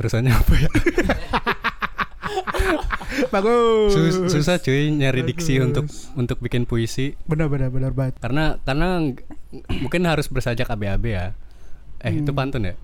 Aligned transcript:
Terusannya 0.00 0.32
apa 0.32 0.52
ya? 0.56 0.70
Bagus. 3.28 3.92
Sus- 3.92 4.32
susah 4.32 4.56
cuy 4.56 4.88
nyari 4.90 5.20
diksi 5.22 5.54
Bagus. 5.54 5.66
untuk 5.66 5.84
untuk 6.16 6.38
bikin 6.40 6.64
puisi 6.64 7.12
Benar 7.24 7.46
benar 7.46 7.68
benar 7.68 7.92
banget. 7.92 8.16
karena 8.18 8.56
karena 8.60 8.98
ng- 8.98 9.18
mungkin 9.78 10.02
harus 10.04 10.26
bersajak 10.26 10.66
AB-AB 10.66 11.04
ya. 11.06 11.36
Eh 12.00 12.16
itu 12.16 12.32
Hmm. 12.32 12.38
pantun 12.38 12.64
ya? 12.64 12.74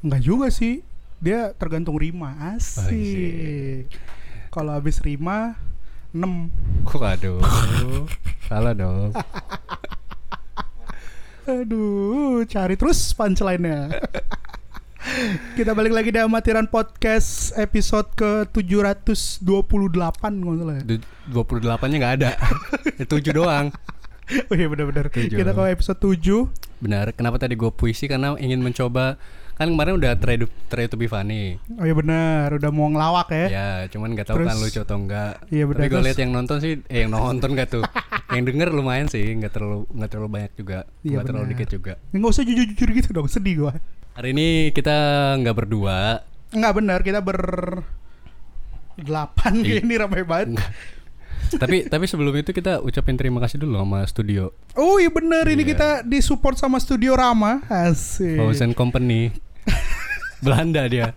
Enggak 0.00 0.20
juga 0.20 0.46
sih. 0.50 0.84
Dia 1.16 1.52
tergantung 1.52 1.96
rima. 1.96 2.32
Oh, 2.32 2.56
Asik. 2.56 2.92
iya. 2.92 3.84
Kalau 4.48 4.72
habis 4.74 5.00
rima 5.00 5.56
6. 6.12 6.52
Kok 6.82 7.00
aduh. 7.02 7.40
Salah 8.48 8.74
dong. 8.74 9.16
Aduh, 11.42 12.44
cari 12.44 12.74
terus 12.74 13.10
punchline-nya. 13.10 13.90
Kita 15.58 15.74
balik 15.74 15.90
lagi 15.90 16.14
di 16.14 16.20
Amatiran 16.22 16.70
Podcast 16.70 17.50
episode 17.58 18.06
ke 18.14 18.46
728 18.54 19.42
kalau 20.22 20.54
salah 20.54 20.74
ya. 20.78 20.82
Du- 20.86 21.02
28-nya 21.34 21.96
nggak 21.98 22.14
ada. 22.22 22.30
Ya, 22.94 23.04
Tujuh 23.10 23.34
doang. 23.34 23.74
Oh 24.46 24.54
iya 24.54 24.70
benar-benar. 24.70 25.10
Kita 25.10 25.50
ke 25.50 25.62
episode 25.66 25.98
7. 25.98 26.46
Benar. 26.78 27.10
Kenapa 27.18 27.42
tadi 27.42 27.58
gue 27.58 27.70
puisi 27.74 28.06
karena 28.06 28.38
ingin 28.38 28.62
mencoba 28.62 29.18
kan 29.60 29.68
kemarin 29.68 29.92
udah 29.94 30.16
try, 30.16 30.34
to- 30.34 30.48
try 30.66 30.88
to 30.88 30.96
be 30.96 31.04
funny. 31.04 31.60
Oh 31.76 31.84
iya 31.84 31.92
benar, 31.92 32.48
udah 32.50 32.70
mau 32.70 32.88
ngelawak 32.88 33.28
ya. 33.28 33.46
Ya, 33.46 33.68
cuman 33.86 34.08
nggak 34.10 34.26
tahu 34.26 34.40
kan 34.40 34.56
Terus- 34.56 34.62
lucu 34.64 34.80
atau 34.80 34.96
enggak. 34.96 35.32
Iya, 35.46 35.64
benar. 35.66 35.78
Tapi 35.78 35.88
gue 35.90 36.00
lihat 36.02 36.18
yang 36.18 36.32
nonton 36.32 36.56
sih, 36.58 36.72
eh 36.82 36.98
yang 36.98 37.12
nonton 37.12 37.52
gak 37.52 37.68
tuh. 37.68 37.84
yang 38.32 38.42
denger 38.42 38.72
lumayan 38.72 39.06
sih, 39.06 39.20
nggak 39.20 39.52
terlalu 39.52 39.84
nggak 39.86 40.08
terlalu 40.08 40.28
banyak 40.30 40.52
juga, 40.56 40.78
Iya, 41.00 41.12
nggak 41.12 41.26
terlalu 41.26 41.46
dikit 41.52 41.68
juga. 41.70 41.92
Nggak 42.10 42.30
usah 42.32 42.42
jujur-jujur 42.42 42.88
gitu 42.90 43.08
dong, 43.12 43.28
sedih 43.28 43.54
gua. 43.60 43.72
Hari 44.16 44.32
ini 44.32 44.48
kita 44.72 44.96
nggak 45.36 45.52
berdua. 45.54 46.24
Enggak 46.50 46.72
benar, 46.74 46.98
kita 47.04 47.20
ber 47.20 47.40
delapan 48.96 49.52
Iya. 49.60 49.80
ini 49.80 49.94
ramai 49.94 50.24
banget. 50.24 50.56
Nggak. 50.56 50.72
tapi 51.50 51.82
tapi 51.84 52.06
sebelum 52.06 52.30
itu 52.32 52.50
kita 52.50 52.78
ucapin 52.78 53.18
terima 53.18 53.42
kasih 53.42 53.58
dulu 53.58 53.74
sama 53.74 54.06
studio 54.06 54.54
Oh 54.72 54.96
iya 54.96 55.10
benar, 55.10 55.44
ini 55.44 55.60
Iya. 55.60 55.68
kita 55.68 55.88
disupport 56.06 56.54
sama 56.54 56.78
Studio 56.78 57.12
Rama. 57.12 57.58
Asik. 57.66 58.38
Fauzen 58.38 58.70
Company. 58.70 59.34
Belanda 60.40 60.82
dia. 60.86 61.12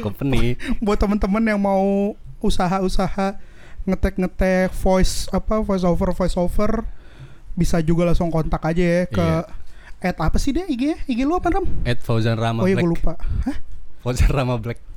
Company. 0.00 0.58
buat 0.78 0.96
teman-teman 0.96 1.40
yang 1.42 1.56
mau 1.56 2.12
usaha-usaha 2.38 3.38
ngetek-ngetek 3.82 4.74
voice 4.74 5.24
apa 5.30 5.58
voice 5.58 5.82
over 5.82 6.10
voice 6.10 6.36
over 6.36 6.84
bisa 7.50 7.80
juga 7.80 8.04
langsung 8.04 8.28
kontak 8.28 8.60
aja 8.62 8.80
ya 8.82 9.02
ke 9.06 9.20
Iya. 9.20 9.40
at 10.02 10.16
apa 10.18 10.36
sih 10.36 10.50
dia 10.50 10.64
IG? 10.64 10.96
IG 11.06 11.18
lu 11.22 11.32
apa 11.34 11.48
Ram? 11.50 11.64
Ed 11.82 12.00
Fauzan 12.00 12.36
Rama 12.36 12.60
oh 12.60 12.66
iya 12.66 12.76
Black. 12.76 12.82
gue 12.82 12.92
lupa 12.94 13.14
Hah? 13.46 13.56
Fauzan 14.00 14.28
Rama 14.28 14.56
Black. 14.56 14.80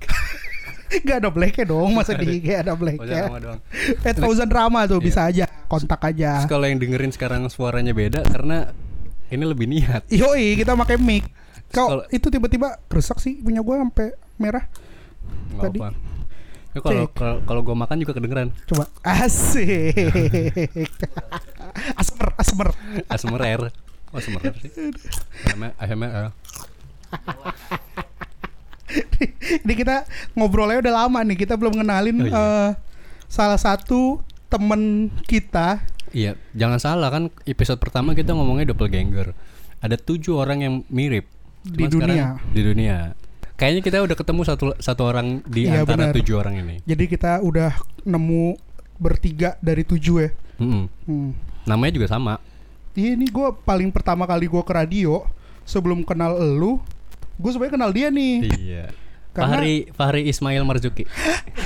Gak 1.02 1.18
ada 1.18 1.30
blacknya 1.30 1.66
dong 1.66 1.90
masa 1.90 2.14
di 2.14 2.38
IG 2.38 2.48
ada 2.54 2.74
blacknya 2.74 3.26
Rama 3.26 3.40
doang. 3.40 3.60
At 4.02 4.16
Fauzan 4.16 4.48
Rama 4.48 4.84
tuh 4.86 5.00
Iya. 5.00 5.06
bisa 5.06 5.22
aja 5.24 5.46
kontak 5.66 6.02
aja 6.04 6.38
Terus 6.38 6.50
kalau 6.50 6.66
yang 6.66 6.78
dengerin 6.78 7.10
sekarang 7.10 7.42
suaranya 7.48 7.92
beda 7.92 8.22
karena 8.22 8.72
ini 9.28 9.44
lebih 9.44 9.66
niat. 9.66 10.06
Yoi 10.10 10.54
kita 10.56 10.76
pakai 10.76 10.96
mic 10.98 11.24
Kau 11.74 11.88
Kalau- 11.90 12.06
itu 12.08 12.30
tiba-tiba 12.30 12.78
kerusak 12.86 13.18
sih 13.18 13.36
punya 13.36 13.60
gue 13.60 13.76
sampai 13.76 14.14
merah 14.38 14.64
Nggak 15.52 15.64
Tadi. 15.64 15.80
apa. 15.80 15.88
Ya, 16.74 16.80
kalau 16.82 17.06
kalau 17.46 17.62
gue 17.62 17.76
makan 17.76 17.98
juga 17.98 18.14
kedengeran. 18.14 18.50
coba 18.66 18.88
asik 19.04 19.94
asmer 22.02 22.28
asmer 22.36 22.68
ASMR 23.06 23.42
air. 23.44 23.62
Oh, 24.10 24.18
ASMR 24.18 24.42
air 24.44 24.56
sih. 24.58 24.70
ASMR 25.44 25.72
ASMR. 25.76 26.26
Ini 29.64 29.74
kita 29.74 30.04
ngobrolnya 30.34 30.80
udah 30.80 30.94
lama 30.96 31.20
nih, 31.22 31.38
kita 31.40 31.54
belum 31.56 31.74
ngenalin 31.74 32.16
Oh, 32.20 32.24
iya. 32.24 32.34
eh, 32.34 32.70
salah 33.26 33.58
satu 33.58 34.22
temen 34.48 35.10
kita. 35.26 35.82
Iya, 36.10 36.38
jangan 36.54 36.78
salah 36.78 37.10
kan 37.10 37.24
episode 37.44 37.78
pertama 37.78 38.14
kita 38.14 38.32
ngomongnya 38.32 38.70
doppelganger. 38.70 39.34
Ada 39.82 39.98
tujuh 39.98 40.38
orang 40.38 40.62
yang 40.62 40.74
mirip 40.88 41.26
Di 41.64 41.80
Cuman 41.80 41.90
sekarang 41.90 42.10
dunia. 42.12 42.26
Di 42.52 42.62
dunia. 42.62 42.98
Kayaknya 43.54 43.82
kita 43.82 43.98
udah 44.02 44.16
ketemu 44.18 44.42
satu 44.44 44.64
satu 44.78 45.02
orang 45.04 45.40
di 45.46 45.66
Iya, 45.66 45.82
antara 45.82 46.10
benar. 46.10 46.14
tujuh 46.14 46.36
orang 46.36 46.54
ini. 46.58 46.76
Jadi 46.84 47.04
kita 47.06 47.40
udah 47.40 47.72
nemu 48.04 48.58
bertiga 48.98 49.56
dari 49.60 49.82
tujuh 49.82 50.16
ya. 50.20 50.30
Mm-mm. 50.60 50.84
Hmm. 51.06 51.30
Namanya 51.64 51.92
juga 51.96 52.08
sama. 52.08 52.38
Iya 52.94 53.16
ini 53.16 53.26
gue 53.26 53.48
paling 53.64 53.90
pertama 53.90 54.24
kali 54.24 54.46
gue 54.46 54.60
ke 54.60 54.70
radio 54.70 55.24
sebelum 55.64 56.04
kenal 56.04 56.36
elu, 56.36 56.78
gue 57.36 57.50
sebenarnya 57.50 57.74
kenal 57.74 57.90
dia 57.90 58.08
nih. 58.10 58.34
Iya. 58.52 58.86
Karena- 59.34 59.58
Fahri 59.58 59.76
Fahri 59.90 60.22
Ismail 60.28 60.62
Marzuki. 60.62 61.04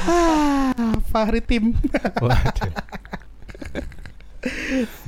Ah, 0.05 0.93
Fahri 1.09 1.41
Tim. 1.41 1.73
Waduh. 2.15 2.71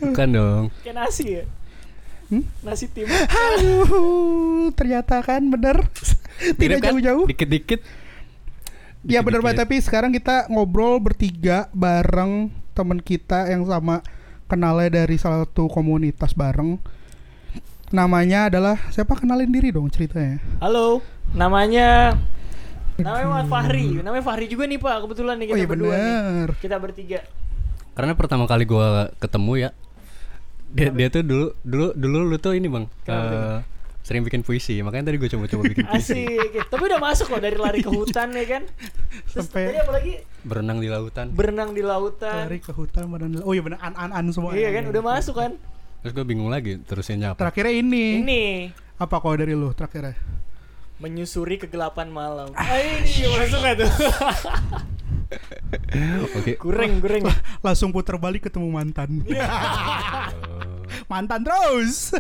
Bukan 0.02 0.28
dong. 0.30 0.64
Kayak 0.84 0.96
nasi 0.98 1.26
ya? 1.40 1.44
Hmm? 2.30 2.46
Nasi 2.62 2.86
tim. 2.86 3.10
Aduh, 3.10 4.70
ternyata 4.78 5.18
kan 5.26 5.42
bener. 5.50 5.90
Tidak 6.40 6.78
kan? 6.78 6.94
jauh-jauh. 6.94 7.26
Dikit-dikit. 7.26 7.82
Ya 9.08 9.24
bener 9.24 9.40
banget 9.40 9.64
tapi 9.64 9.80
sekarang 9.80 10.12
kita 10.12 10.52
ngobrol 10.52 11.00
bertiga 11.00 11.72
bareng 11.72 12.52
temen 12.76 13.00
kita 13.00 13.48
yang 13.48 13.64
sama 13.64 14.04
kenalnya 14.52 15.04
dari 15.04 15.16
salah 15.16 15.48
satu 15.48 15.72
komunitas 15.72 16.36
bareng. 16.36 16.78
Namanya 17.90 18.52
adalah 18.54 18.78
siapa 18.94 19.18
kenalin 19.18 19.50
diri 19.50 19.74
dong 19.74 19.90
ceritanya. 19.90 20.38
Halo, 20.62 21.02
namanya 21.34 22.14
namanya 23.00 23.48
Fahri. 23.48 24.04
Namanya 24.04 24.22
Fahri 24.22 24.46
juga 24.52 24.68
nih 24.68 24.78
Pak, 24.78 24.96
kebetulan 25.08 25.36
nih 25.40 25.48
Oh 25.48 25.56
kita 25.56 25.60
iya 25.64 25.68
berdua 25.68 25.94
nih. 25.96 25.98
bener. 25.98 26.50
Kita 26.60 26.76
bertiga. 26.78 27.20
Karena 27.98 28.14
pertama 28.14 28.46
kali 28.46 28.68
gua 28.68 29.10
ketemu 29.18 29.52
ya 29.64 29.70
dia, 30.70 30.90
dia 30.90 31.08
tuh 31.10 31.22
dulu 31.22 31.46
dulu 31.62 31.88
dulu 31.94 32.18
lu 32.26 32.38
tuh 32.38 32.54
ini 32.54 32.66
bang 32.66 32.86
Kenapa 33.02 33.34
eh, 33.34 33.58
sering 34.00 34.22
bikin 34.22 34.42
puisi 34.42 34.80
makanya 34.80 35.10
tadi 35.10 35.18
gue 35.18 35.30
coba-coba 35.30 35.64
bikin 35.68 35.86
puisi 35.86 36.18
Asik. 36.26 36.66
Tapi 36.66 36.84
udah 36.84 37.00
masuk 37.00 37.28
loh 37.30 37.38
dari 37.38 37.56
lari 37.56 37.80
ke 37.80 37.90
hutan 37.90 38.32
ya 38.32 38.46
kan. 38.48 38.64
Terus 39.28 39.46
Sampai- 39.46 39.70
tadi 39.70 39.80
apa 39.80 39.92
lagi? 39.92 40.14
berenang 40.40 40.80
di 40.80 40.88
lautan 40.88 41.26
Berenang 41.30 41.70
di 41.72 41.84
lautan. 41.84 42.48
Lari 42.48 42.58
ke 42.58 42.72
hutan 42.72 43.06
badan. 43.08 43.44
Oh 43.44 43.52
iya 43.52 43.62
bener 43.62 43.78
an-an-an 43.78 44.26
semua. 44.32 44.54
Iya 44.54 44.72
kan, 44.72 44.88
udah 44.88 45.04
masuk 45.04 45.36
kan. 45.36 45.54
terus 46.00 46.16
gue 46.16 46.24
bingung 46.24 46.48
lagi 46.48 46.80
terusnya 46.80 47.36
apa 47.36 47.44
Terakhirnya 47.44 47.74
ini. 47.76 48.24
Ini 48.24 48.44
Apa 48.96 49.20
kalau 49.20 49.36
dari 49.36 49.52
lu 49.52 49.76
terakhirnya? 49.76 50.16
menyusuri 51.00 51.56
kegelapan 51.56 52.08
malam. 52.08 52.52
Ah, 52.56 52.76
ini 52.76 53.24
masuk 53.30 53.60
gak 53.62 53.76
tuh? 53.78 53.92
oke 56.36 56.52
Kureng, 56.56 57.00
kureng. 57.00 57.24
Langsung 57.60 57.92
puter 57.92 58.16
balik 58.16 58.48
ketemu 58.48 58.68
mantan. 58.68 59.24
Mantan 61.10 61.42
terus. 61.42 62.14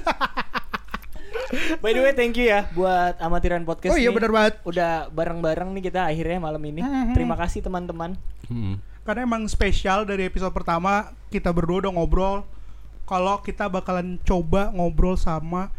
By 1.81 1.93
the 1.93 2.01
way, 2.01 2.13
thank 2.17 2.35
you 2.37 2.49
ya 2.49 2.65
buat 2.73 3.21
amatiran 3.21 3.61
podcast 3.63 3.93
oh 3.93 3.97
iya 4.01 4.09
nih. 4.09 4.15
bener 4.17 4.31
banget. 4.33 4.53
Udah 4.65 5.07
bareng-bareng 5.13 5.69
nih 5.77 5.83
kita 5.93 6.09
akhirnya 6.09 6.41
malam 6.41 6.61
ini. 6.65 6.81
Mhm. 6.81 7.13
Terima 7.13 7.37
kasih 7.37 7.61
teman-teman. 7.61 8.17
Hmm. 8.49 8.81
Karena 9.05 9.25
emang 9.25 9.45
spesial 9.49 10.05
dari 10.05 10.25
episode 10.25 10.53
pertama 10.53 11.13
kita 11.29 11.49
berdua 11.53 11.85
udah 11.85 11.93
ngobrol 11.93 12.37
kalau 13.09 13.41
kita 13.41 13.65
bakalan 13.65 14.21
coba 14.21 14.69
ngobrol 14.69 15.17
sama 15.17 15.73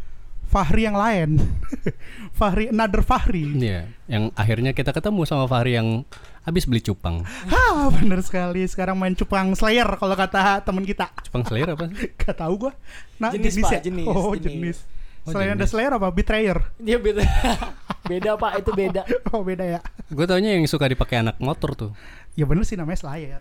Fahri 0.51 0.83
yang 0.83 0.93
lain. 0.93 1.39
Fahri 2.37 2.67
another 2.67 2.99
Fahri. 2.99 3.55
Iya, 3.55 3.87
yang 4.05 4.35
akhirnya 4.35 4.75
kita 4.75 4.91
ketemu 4.91 5.23
sama 5.23 5.47
Fahri 5.47 5.79
yang 5.79 6.03
habis 6.43 6.67
beli 6.67 6.83
cupang. 6.83 7.23
Hah, 7.53 7.87
bener 7.89 8.19
sekali. 8.19 8.67
Sekarang 8.67 8.99
main 8.99 9.15
cupang 9.15 9.55
Slayer 9.55 9.87
kalau 9.95 10.11
kata 10.11 10.59
temen 10.59 10.83
kita. 10.83 11.07
Cupang 11.23 11.47
Slayer 11.47 11.71
apa 11.71 11.87
sih? 11.87 12.11
Gak 12.19 12.35
tahu 12.35 12.67
gua. 12.67 12.73
Nah, 13.15 13.31
Jenis, 13.31 13.55
Pak, 13.57 13.71
ya? 13.71 13.81
jenis, 13.81 14.05
Oh, 14.05 14.35
jenis. 14.35 14.43
jenis. 14.43 14.77
Oh, 15.21 15.31
Selain 15.31 15.49
ada 15.49 15.57
jenis. 15.57 15.69
Slayer 15.71 15.91
apa? 15.95 16.07
Betrayer. 16.11 16.57
Dia 16.75 16.97
beda. 16.97 17.23
beda 18.03 18.31
Pak, 18.35 18.51
itu 18.59 18.71
beda. 18.73 19.01
Oh, 19.31 19.45
beda 19.45 19.63
ya. 19.63 19.79
Gue 20.09 20.25
taunya 20.25 20.57
yang 20.57 20.67
suka 20.67 20.83
dipakai 20.85 21.23
anak 21.23 21.39
motor 21.39 21.71
tuh. 21.71 21.91
Ya 22.33 22.43
bener 22.43 22.67
sih 22.67 22.75
namanya 22.75 22.99
Slayer. 22.99 23.39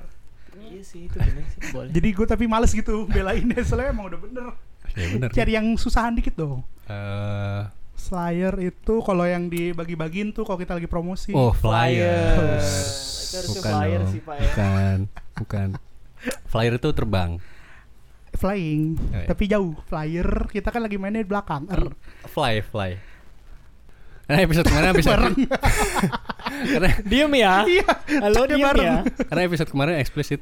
iya 0.61 0.83
sih, 0.85 1.11
itu 1.11 1.17
bener 1.17 1.43
sih. 1.51 1.75
Boleh. 1.75 1.91
Jadi 1.91 2.09
gue 2.13 2.27
tapi 2.29 2.45
males 2.47 2.71
gitu 2.71 3.09
belainnya 3.09 3.59
Slayer 3.65 3.91
emang 3.91 4.07
udah 4.07 4.21
bener. 4.21 4.47
Ya 4.93 5.07
bener. 5.09 5.29
Cari 5.31 5.53
yang 5.53 5.67
susahan 5.75 6.13
dikit 6.13 6.35
dong. 6.35 6.63
Eh, 6.87 7.63
Slayer 7.95 8.57
itu 8.59 8.95
kalau 9.01 9.23
yang 9.23 9.47
dibagi-bagiin 9.47 10.33
tuh 10.33 10.43
kalau 10.43 10.57
kita 10.57 10.75
lagi 10.75 10.89
promosi. 10.89 11.31
oh 11.31 11.53
flyer. 11.53 12.59
Bukan 13.31 13.63
flyer 13.63 14.01
dong. 14.01 14.11
sih 14.11 14.21
Pak 14.21 14.35
ya. 14.35 14.43
Bukan, 14.47 14.97
bukan. 15.37 15.69
Flyer 16.47 16.75
itu 16.75 16.89
terbang. 16.91 17.31
Flying, 18.31 18.95
Oh, 18.97 19.17
iya. 19.17 19.27
tapi 19.27 19.45
jauh. 19.47 19.75
Flyer 19.85 20.29
kita 20.49 20.71
kan 20.71 20.81
lagi 20.81 20.97
mainnya 20.97 21.21
di 21.21 21.29
belakang. 21.29 21.67
Er. 21.67 21.91
Fly, 22.27 22.63
fly. 22.63 22.95
Karena 24.25 24.41
episode 24.41 24.67
kemarin 24.67 24.87
habis 24.95 25.05
Bareng. 25.05 25.35
karena 26.73 26.91
Diem 27.03 27.33
ya. 27.35 27.55
Iya. 27.67 27.89
Halo 28.23 28.41
diem 28.47 28.63
bareng. 28.63 28.87
ya. 28.87 28.99
karena 29.27 29.43
episode 29.45 29.69
kemarin 29.69 29.95
eksplisit. 29.99 30.41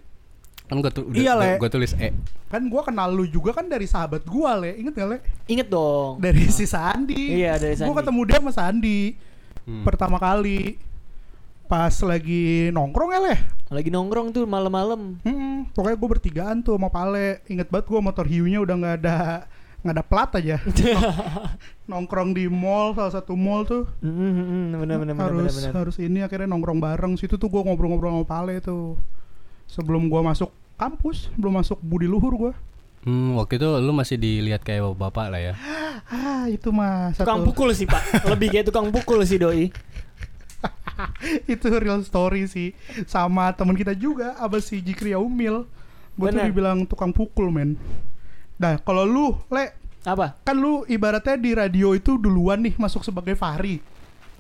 Kan 0.69 0.79
gua, 0.79 0.91
tu 0.91 1.03
udah- 1.03 1.17
Iya, 1.17 1.33
gua, 1.33 1.43
Le. 1.43 1.51
gua 1.57 1.71
tulis 1.71 1.93
E. 1.95 2.13
Kan 2.47 2.69
gua 2.69 2.83
kenal 2.83 3.09
lu 3.11 3.25
juga 3.25 3.51
kan 3.53 3.65
dari 3.65 3.85
sahabat 3.85 4.23
gua, 4.23 4.55
Le. 4.55 4.77
Ingat 4.77 4.93
gak, 4.95 5.09
Le? 5.09 5.19
Ingat 5.47 5.67
dong. 5.67 6.17
Dari 6.19 6.45
si 6.47 6.65
Sandi. 6.65 7.35
Iya, 7.35 7.57
dari 7.57 7.73
Gua 7.75 7.89
Sandi. 7.89 7.99
ketemu 7.99 8.21
dia 8.23 8.39
sama 8.39 8.53
Sandi 8.53 9.01
Hmm. 9.65 9.83
pertama 9.83 10.17
kali. 10.17 10.77
Pas 11.65 11.93
lagi 12.03 12.69
nongkrong 12.69 13.11
ya, 13.11 13.21
Le. 13.23 13.37
Lagi 13.71 13.89
nongkrong 13.89 14.29
tuh 14.31 14.45
malam-malam. 14.45 15.21
Hmm, 15.21 15.69
pokoknya 15.71 15.97
gue 15.97 16.09
bertigaan 16.11 16.59
tuh 16.59 16.77
sama 16.77 16.89
Pale. 16.89 17.45
Ingat 17.47 17.69
banget 17.69 17.87
gue 17.87 18.01
motor 18.01 18.25
hiunya 18.25 18.59
udah 18.59 18.75
nggak 18.75 18.97
ada 18.99 19.17
nggak 19.79 19.95
ada 19.95 20.03
plat 20.03 20.31
aja. 20.35 20.57
nongkrong 21.87 22.33
di 22.33 22.45
mall 22.47 22.93
salah 22.93 23.13
satu 23.15 23.33
mall 23.35 23.65
tuh 23.65 23.85
Hmm, 24.01 24.73
benar 24.75 24.97
benar 24.99 25.15
benar 25.15 25.29
harus 25.31 25.55
benar. 25.55 25.73
harus 25.79 25.97
ini 25.99 26.21
akhirnya 26.21 26.45
nongkrong 26.47 26.77
bareng 26.79 27.15
situ 27.15 27.37
tuh 27.37 27.47
gue 27.47 27.63
ngobrol-ngobrol 27.63 28.13
sama 28.15 28.25
Pale 28.25 28.61
tuh 28.61 28.97
sebelum 29.69 30.09
gue 30.09 30.21
masuk 30.25 30.51
kampus 30.75 31.31
belum 31.37 31.61
masuk 31.63 31.79
budi 31.85 32.09
luhur 32.09 32.35
gue 32.35 32.55
Hmm, 32.99 33.39
waktu 33.39 33.63
itu 33.63 33.69
lu 33.79 33.95
masih 33.95 34.19
dilihat 34.19 34.67
kayak 34.67 34.83
bapak 34.99 35.31
lah 35.31 35.39
ya. 35.39 35.55
ah 36.13 36.51
itu 36.51 36.75
mah 36.75 37.15
Tukang 37.15 37.47
satu 37.47 37.47
pukul 37.47 37.71
sih 37.71 37.87
pak. 37.87 38.27
Lebih 38.27 38.51
kayak 38.51 38.67
tukang 38.69 38.91
pukul 38.91 39.23
sih 39.23 39.39
doi. 39.39 39.71
itu 41.53 41.67
real 41.79 42.03
story 42.03 42.47
sih 42.51 42.75
sama 43.07 43.51
teman 43.55 43.79
kita 43.79 43.95
juga 43.95 44.35
abah 44.39 44.59
si 44.63 44.83
Jikri 44.83 45.15
Umil 45.15 45.67
gue 46.19 46.29
tuh 46.35 46.43
dibilang 46.43 46.83
tukang 46.85 47.15
pukul 47.15 47.51
men 47.55 47.79
nah 48.59 48.75
kalau 48.83 49.07
lu 49.07 49.27
le 49.55 49.71
Apa? 50.03 50.35
kan 50.43 50.59
lu 50.59 50.83
ibaratnya 50.91 51.39
di 51.39 51.55
radio 51.55 51.95
itu 51.95 52.19
duluan 52.19 52.59
nih 52.63 52.75
masuk 52.75 53.07
sebagai 53.07 53.39
Fahri 53.39 53.79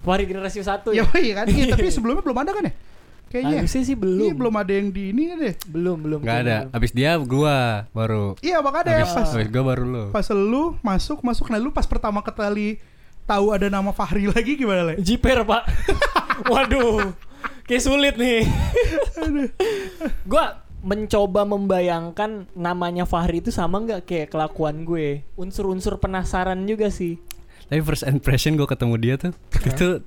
Wari 0.07 0.31
generasi 0.31 0.63
satu 0.63 0.95
ya 0.95 1.07
ya? 1.07 1.19
iya 1.19 1.35
kan 1.43 1.47
iya, 1.51 1.75
tapi 1.75 1.91
sebelumnya 1.95 2.23
belum 2.23 2.39
ada 2.43 2.51
kan 2.55 2.67
ya 2.67 2.75
kayaknya 3.29 3.57
Harusnya 3.61 3.83
sih 3.83 3.95
belum. 3.95 4.25
Iya, 4.25 4.35
belum 4.35 4.55
ada 4.55 4.73
yang 4.73 4.89
di 4.89 5.03
ini 5.09 5.23
deh 5.31 5.55
Belum 5.65 5.97
belum. 5.99 6.21
Nggak 6.21 6.39
ada. 6.41 6.57
belum. 6.65 6.75
Abis 6.75 6.91
dia 6.91 7.11
gua 7.17 7.57
baru. 7.91 8.35
iya 8.41 8.59
makanya 8.59 9.05
Abis, 9.05 9.13
pas 9.13 9.29
abis 9.31 9.49
gua 9.49 9.65
baru 9.67 9.85
lu. 9.85 10.05
pas 10.11 10.27
lu 10.29 10.63
masuk 10.81 11.19
masuk 11.21 11.47
nah 11.49 11.57
lu 11.57 11.69
pas 11.69 11.85
pertama 11.85 12.19
kali 12.21 12.81
tahu 13.25 13.53
ada 13.53 13.69
nama 13.69 13.93
Fahri 13.93 14.25
lagi 14.35 14.55
gimana 14.55 14.83
le 14.83 14.95
Jiper 14.99 15.45
pak. 15.45 15.69
Waduh, 16.51 17.13
kayak 17.65 17.83
sulit 17.83 18.15
nih. 18.15 18.49
gua 20.25 20.63
mencoba 20.79 21.43
membayangkan 21.43 22.47
namanya 22.55 23.03
Fahri 23.03 23.41
itu 23.41 23.51
sama 23.51 23.79
nggak 23.79 24.03
kayak 24.05 24.29
kelakuan 24.29 24.83
gue. 24.83 25.27
Unsur-unsur 25.35 25.99
penasaran 25.99 26.63
juga 26.65 26.87
sih. 26.89 27.19
Tapi 27.67 27.83
first 27.83 28.07
impression 28.07 28.55
gua 28.55 28.65
ketemu 28.65 28.95
dia 28.97 29.15
tuh. 29.19 29.33
itu 29.61 30.01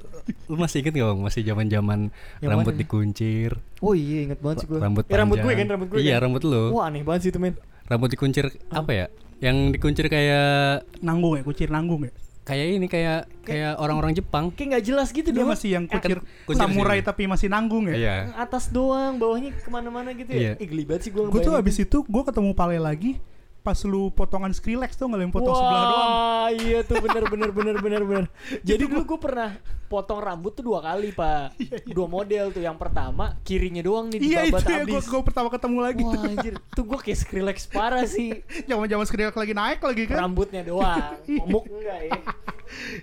lu 0.50 0.56
masih 0.56 0.82
inget 0.84 0.94
gak 0.94 1.08
bang? 1.12 1.20
Masih 1.22 1.42
zaman 1.46 1.66
zaman 1.68 2.00
rambut 2.40 2.74
mana? 2.74 2.82
dikuncir. 2.82 3.52
Oh 3.80 3.94
iya 3.94 4.30
inget 4.30 4.40
banget 4.40 4.64
sih 4.64 4.68
gue. 4.70 4.80
Rambut 4.80 5.04
Eh, 5.08 5.18
rambut 5.18 5.38
gue 5.40 5.54
kan 5.54 5.68
rambut 5.68 5.88
gue. 5.92 6.00
Iya 6.02 6.16
kan? 6.18 6.30
rambut 6.30 6.42
lu. 6.46 6.64
Wah 6.76 6.90
aneh 6.90 7.02
banget 7.02 7.22
sih 7.26 7.30
itu 7.34 7.40
men. 7.40 7.56
Rambut 7.88 8.10
dikuncir 8.12 8.46
apa 8.72 8.92
ya? 8.92 9.06
Yang 9.42 9.58
dikuncir 9.80 10.06
kayak 10.08 10.86
nanggung 11.02 11.38
ya 11.38 11.42
kucir 11.42 11.68
nanggung 11.74 12.06
ya 12.06 12.14
kayak 12.42 12.68
ini 12.74 12.88
kayak 12.90 13.30
kayak 13.46 13.78
orang-orang 13.78 14.18
Jepang. 14.18 14.50
Kayak 14.52 14.68
nggak 14.78 14.86
jelas 14.86 15.08
gitu 15.14 15.30
dia 15.30 15.46
doang. 15.46 15.54
masih 15.54 15.70
yang 15.78 15.86
kucir, 15.86 16.18
kucir 16.50 16.58
samurai 16.58 17.00
sih. 17.00 17.06
tapi 17.06 17.22
masih 17.30 17.48
nanggung 17.54 17.86
ya 17.88 17.96
Iya. 17.96 18.16
Atas 18.34 18.74
doang, 18.74 19.22
bawahnya 19.22 19.54
ke 19.54 19.70
mana-mana 19.70 20.10
gitu 20.18 20.34
ya. 20.34 20.54
Iya. 20.54 20.54
Ih 20.58 20.68
geli 20.68 20.84
banget 20.84 21.02
sih 21.08 21.12
gue 21.14 21.22
gue 21.30 21.42
tuh 21.42 21.54
abis 21.54 21.78
itu 21.86 21.98
gue 22.02 22.24
ketemu 22.26 22.52
Pale 22.58 22.78
lagi 22.82 23.22
pas 23.62 23.78
lu 23.86 24.10
potongan 24.10 24.50
Skrillex 24.50 24.98
tuh 24.98 25.06
nggak 25.06 25.22
yang 25.22 25.30
potong 25.30 25.54
sebelah 25.54 25.84
doang 25.86 26.10
Wah, 26.10 26.48
iya 26.50 26.80
tuh 26.82 26.98
bener 26.98 27.24
bener 27.30 27.50
bener 27.58 27.76
bener 27.78 28.02
bener. 28.02 28.26
Jadi 28.62 28.84
dulu 28.86 29.06
gue 29.06 29.20
pernah 29.22 29.54
potong 29.86 30.18
rambut 30.18 30.50
tuh 30.52 30.64
dua 30.64 30.82
kali 30.82 31.12
pak, 31.12 31.54
dua 31.96 32.08
model 32.08 32.50
tuh. 32.50 32.60
Yang 32.60 32.78
pertama 32.80 33.38
kirinya 33.42 33.80
doang 33.80 34.10
nih 34.10 34.18
iya 34.18 34.50
itu 34.50 34.58
dibabat 34.58 34.66
ya 34.66 34.82
gue 34.82 34.98
habis. 34.98 35.06
gue 35.06 35.22
pertama 35.22 35.48
ketemu 35.48 35.78
lagi 35.78 36.02
Wah 36.02 36.24
anjir, 36.26 36.54
tuh 36.74 36.84
gue 36.84 36.98
kayak 36.98 37.20
Skrillex 37.22 37.58
parah 37.68 38.04
sih. 38.04 38.42
zaman 38.70 38.90
zaman 38.90 39.06
Skrillex 39.06 39.36
lagi 39.36 39.54
naik 39.54 39.80
lagi 39.80 40.04
kan 40.10 40.18
Rambutnya 40.26 40.62
doang, 40.66 41.22
Iya. 41.24 41.40
momok 41.40 41.64
enggak 41.70 42.00
ya. 42.10 42.20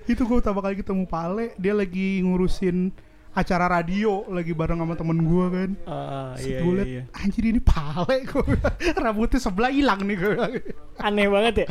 itu 0.09 0.23
gue 0.25 0.37
pertama 0.41 0.59
kali 0.59 0.75
ketemu 0.77 1.05
Pale 1.05 1.53
dia 1.55 1.73
lagi 1.73 2.25
ngurusin 2.25 2.91
acara 3.31 3.71
radio 3.71 4.27
lagi 4.27 4.51
bareng 4.51 4.77
sama 4.77 4.93
temen 4.93 5.19
gue 5.21 5.47
kan 5.49 5.71
Ah, 5.85 6.33
Terus 6.35 6.45
iya, 6.45 6.59
gue 6.59 6.67
iya, 6.67 6.77
liat, 6.77 6.89
iya. 6.89 7.03
anjir 7.15 7.45
ini 7.45 7.61
Pale 7.61 8.17
gue 8.23 8.45
rambutnya 9.05 9.39
sebelah 9.39 9.71
hilang 9.71 10.01
nih 10.03 10.17
gue. 10.17 10.35
Aneh 10.99 11.27
banget 11.27 11.55
ya. 11.57 11.67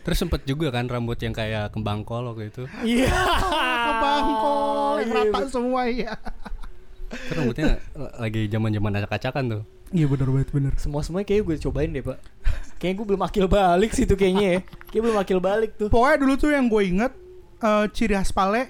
Terus 0.00 0.18
sempet 0.18 0.42
juga 0.42 0.68
kan 0.68 0.86
rambut 0.86 1.14
yang 1.16 1.30
kayak 1.30 1.70
kembang 1.70 2.02
kol 2.02 2.26
waktu 2.26 2.48
itu. 2.48 2.62
Iya. 2.82 3.10
ke 3.86 3.92
bangkol 3.96 4.94
Iya, 4.98 5.12
rata 5.12 5.30
bener. 5.36 5.48
semua 5.48 5.82
ya 5.86 6.12
Kan 7.06 7.34
rambutnya 7.36 7.78
lagi 8.16 8.40
zaman-zaman 8.46 8.92
acak-acakan 8.96 9.44
tuh. 9.48 9.62
iya 9.88 10.02
bener 10.04 10.26
banget 10.26 10.48
bener 10.50 10.72
Semua 10.74 10.98
semuanya 11.00 11.22
kayak 11.24 11.42
gue 11.44 11.56
cobain 11.62 11.88
deh 11.88 12.02
pak. 12.02 12.18
Kayaknya 12.76 12.96
gue 12.96 13.06
belum 13.06 13.22
akil 13.22 13.46
balik 13.46 13.90
sih 13.90 14.04
tuh 14.04 14.16
kayaknya 14.16 14.46
ya. 14.48 14.60
Kayak 14.90 15.02
belum 15.04 15.18
akil 15.18 15.38
balik 15.38 15.70
tuh. 15.76 15.86
pokoknya 15.86 16.16
dulu 16.18 16.34
tuh 16.34 16.50
yang 16.50 16.66
gue 16.66 16.82
inget 16.84 17.12
eh, 17.58 17.86
ciri 17.90 18.12
khas 18.12 18.30
Pale 18.30 18.66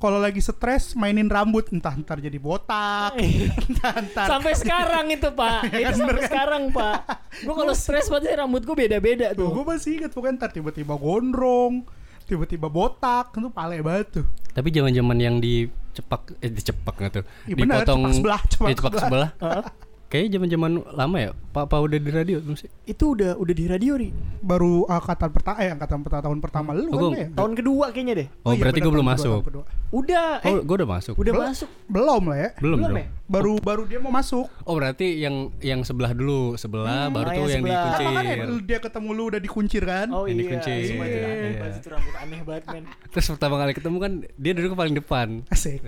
kalau 0.00 0.16
lagi 0.16 0.40
stres 0.40 0.96
mainin 0.96 1.28
rambut 1.28 1.68
entah 1.70 1.92
ntar 1.94 2.18
jadi 2.18 2.40
botak 2.40 3.12
entah 3.68 3.94
ntar 4.02 4.26
sampai 4.26 4.52
sekarang 4.64 5.12
itu 5.12 5.28
pak 5.30 5.68
Ya 5.68 5.86
kan, 5.86 5.92
itu 5.92 6.00
sampai 6.00 6.14
kan? 6.16 6.24
sekarang 6.26 6.62
pak 6.72 6.98
gue 7.44 7.54
kalau 7.54 7.74
stres 7.76 8.08
pasti 8.08 8.32
rambut 8.32 8.64
gue 8.64 8.72
beda-beda 8.74 9.36
tuh 9.36 9.46
tuh 9.46 9.60
gue 9.60 9.64
masih 9.68 9.90
inget 10.00 10.10
pokoknya 10.10 10.34
ntar 10.40 10.50
tiba-tiba 10.50 10.96
gondrong 10.96 11.84
tiba-tiba 12.24 12.66
botak 12.66 13.30
itu 13.30 13.48
Pale 13.50 13.78
banget 13.80 14.08
tuh 14.22 14.26
Tapi 14.50 14.66
zaman-zaman 14.70 15.14
yang 15.14 15.36
dicepak 15.38 16.34
eh 16.42 16.50
dicepak 16.50 16.94
nggak 16.96 17.12
tuh? 17.12 17.24
Iya 17.46 17.54
benar, 17.54 17.86
cepak 17.86 18.10
sebelah, 18.10 18.42
cepak 18.50 18.66
eh, 18.66 18.74
cepak 18.74 18.92
sebelah. 18.98 19.30
sebelah. 19.30 19.62
Kayaknya 20.10 20.30
zaman-zaman 20.36 20.70
lama 20.90 21.16
ya. 21.16 21.30
Pak 21.48 21.66
Pak 21.66 21.78
udah 21.80 21.96
di 21.96 22.10
radio 22.10 22.38
belum 22.38 22.54
sih? 22.54 22.66
itu 22.84 23.04
udah 23.08 23.34
udah 23.34 23.54
di 23.54 23.64
radio 23.64 23.94
nih 23.94 24.10
baru 24.40 24.82
angkatan 24.84 25.30
pertama 25.30 25.56
eh 25.58 25.70
angkatan 25.70 25.98
pertama 26.00 26.22
tahun 26.24 26.38
pertama 26.40 26.70
lu 26.72 26.86
Oh, 26.88 26.98
kan 27.08 27.14
ya 27.16 27.26
tahun 27.32 27.52
kedua 27.54 27.84
kayaknya 27.88 28.14
deh 28.16 28.28
Oh, 28.40 28.50
iya, 28.50 28.58
berarti 28.60 28.78
gue 28.80 28.92
belum 28.92 29.06
masuk. 29.08 29.38
kedua. 29.44 29.64
udah 29.90 30.28
eh 30.40 30.46
Oh, 30.48 30.58
gue 30.60 30.76
udah 30.76 30.90
masuk. 30.90 31.14
udah 31.16 31.32
Belum. 31.32 31.46
masuk 31.48 31.70
belum 31.86 32.22
lah 32.24 32.36
ya 32.36 32.48
belum, 32.56 32.78
belum 32.80 32.96
ya? 32.96 33.06
baru 33.24 33.52
baru 33.60 33.82
dia 33.84 33.98
mau 33.98 34.10
masuk 34.10 34.46
Oh, 34.60 34.74
berarti 34.74 35.06
yang 35.16 35.34
yang 35.60 35.80
sebelah 35.80 36.10
dulu, 36.10 36.54
sebelah 36.56 37.06
Hmm, 37.06 37.14
baru 37.16 37.28
oh, 37.28 37.32
tuh 37.32 37.46
yang 37.48 37.62
yang 37.62 37.62
sebelah. 37.64 37.82
kan 37.88 38.02
makanya 38.08 38.34
dikuncir. 38.36 38.62
dia 38.64 38.78
ketemu 38.80 39.08
lu 39.08 39.22
udah 39.24 39.40
dikuncir 39.40 39.82
kan 39.84 40.06
oh 40.08 40.24
Ini 40.24 40.34
iya 40.36 40.48
kunci. 40.48 40.74
Sumpah 40.84 41.06
itu, 41.06 41.16
Iya. 41.16 41.30
Sumpah 41.30 41.68
itu 41.72 41.88
rambut 41.88 42.14
aneh 42.16 42.40
banget 42.44 42.64
men 42.68 42.84
Terus 43.08 43.26
pertama 43.28 43.54
kali 43.56 43.72
ketemu 43.72 43.96
kan 43.98 44.12
dia 44.36 44.52
duduk 44.52 44.72
paling 44.72 44.94
depan. 44.96 45.26
asik 45.46 45.78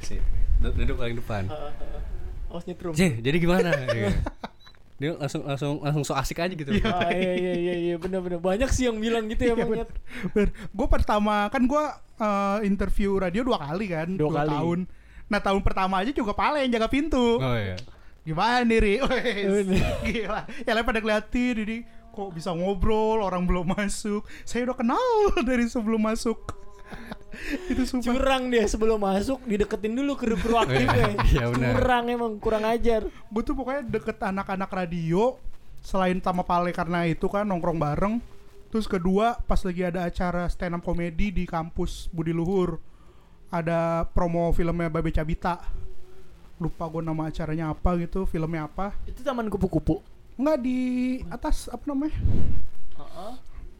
Du- 0.58 0.70
Duduk 0.72 0.94
paling 0.96 1.14
depan. 1.16 1.42
Awas 2.52 2.64
nyetrum 2.64 2.92
J, 2.92 3.18
jadi 3.18 3.36
gimana? 3.38 3.72
Iya. 3.88 4.12
Dia 5.00 5.18
langsung 5.18 5.42
langsung 5.42 5.72
langsung 5.80 6.04
so 6.04 6.14
asik 6.14 6.38
aja 6.38 6.52
gitu. 6.52 6.70
ah, 6.84 7.10
iya 7.10 7.32
iya 7.34 7.52
iya 7.56 7.74
iya 7.74 7.94
benar-benar 7.96 8.38
banyak 8.38 8.70
sih 8.70 8.86
yang 8.86 8.94
bilang 8.96 9.26
gitu 9.26 9.42
ya 9.44 9.54
Iya, 9.56 9.66
bang 9.66 9.88
gue 10.68 10.86
pertama 10.86 11.48
kan 11.48 11.64
gue 11.64 11.84
interview 12.62 13.18
radio 13.18 13.42
dua 13.42 13.58
kali 13.60 13.86
kan 13.88 14.08
Dua 14.14 14.30
kali. 14.32 14.48
tahun 14.48 14.78
nah 15.26 15.40
tahun 15.40 15.58
pertama 15.60 15.98
aja 15.98 16.12
juga 16.12 16.30
Pale 16.30 16.62
yang 16.62 16.72
jaga 16.72 16.86
pintu 16.86 17.40
Oh 17.40 17.56
iya. 17.56 17.74
gimana 18.22 18.62
nih 18.62 18.78
Ri 18.78 18.94
Bener. 19.58 19.82
gila 20.04 20.40
ya 20.62 20.70
lain 20.70 20.84
pada 20.84 21.00
ngeliatin 21.00 21.56
ini 21.58 21.78
kok 22.12 22.30
bisa 22.30 22.52
ngobrol 22.52 23.18
orang 23.18 23.42
belum 23.42 23.72
masuk 23.72 24.22
saya 24.44 24.68
udah 24.68 24.76
kenal 24.76 25.02
dari 25.48 25.66
sebelum 25.66 25.98
masuk 25.98 26.36
itu 27.72 27.82
sumpah. 27.88 28.12
Curang 28.12 28.52
dia 28.52 28.64
sebelum 28.68 29.00
masuk 29.02 29.42
dideketin 29.48 29.92
dulu 29.96 30.14
kru-kru 30.14 30.54
aktif 30.60 30.86
Iya, 30.86 30.94
ya 30.94 31.08
iya, 31.26 31.44
benar. 31.50 31.72
curang 31.78 32.04
emang 32.12 32.32
kurang 32.38 32.64
ajar. 32.68 33.02
Gue 33.08 33.42
tuh 33.42 33.54
pokoknya 33.56 33.82
deket 33.88 34.18
anak-anak 34.20 34.70
radio 34.70 35.36
selain 35.82 36.20
sama 36.22 36.46
Pale 36.46 36.70
karena 36.70 37.08
itu 37.08 37.26
kan 37.26 37.42
nongkrong 37.48 37.80
bareng. 37.80 38.14
Terus 38.72 38.88
kedua 38.88 39.36
pas 39.44 39.60
lagi 39.60 39.82
ada 39.84 40.08
acara 40.08 40.48
stand 40.48 40.78
up 40.78 40.82
komedi 40.84 41.28
di 41.28 41.44
kampus 41.44 42.08
Budi 42.08 42.32
Luhur 42.32 42.80
ada 43.52 44.08
promo 44.16 44.48
filmnya 44.56 44.88
Babe 44.88 45.12
Cabita. 45.12 45.60
Lupa 46.56 46.86
gue 46.88 47.02
nama 47.04 47.28
acaranya 47.28 47.74
apa 47.74 47.98
gitu 48.00 48.24
filmnya 48.24 48.64
apa. 48.70 48.96
Itu 49.04 49.20
taman 49.20 49.50
kupu-kupu? 49.52 50.00
Nggak 50.40 50.58
di 50.64 50.80
atas 51.28 51.68
apa 51.68 51.84
namanya 51.84 52.16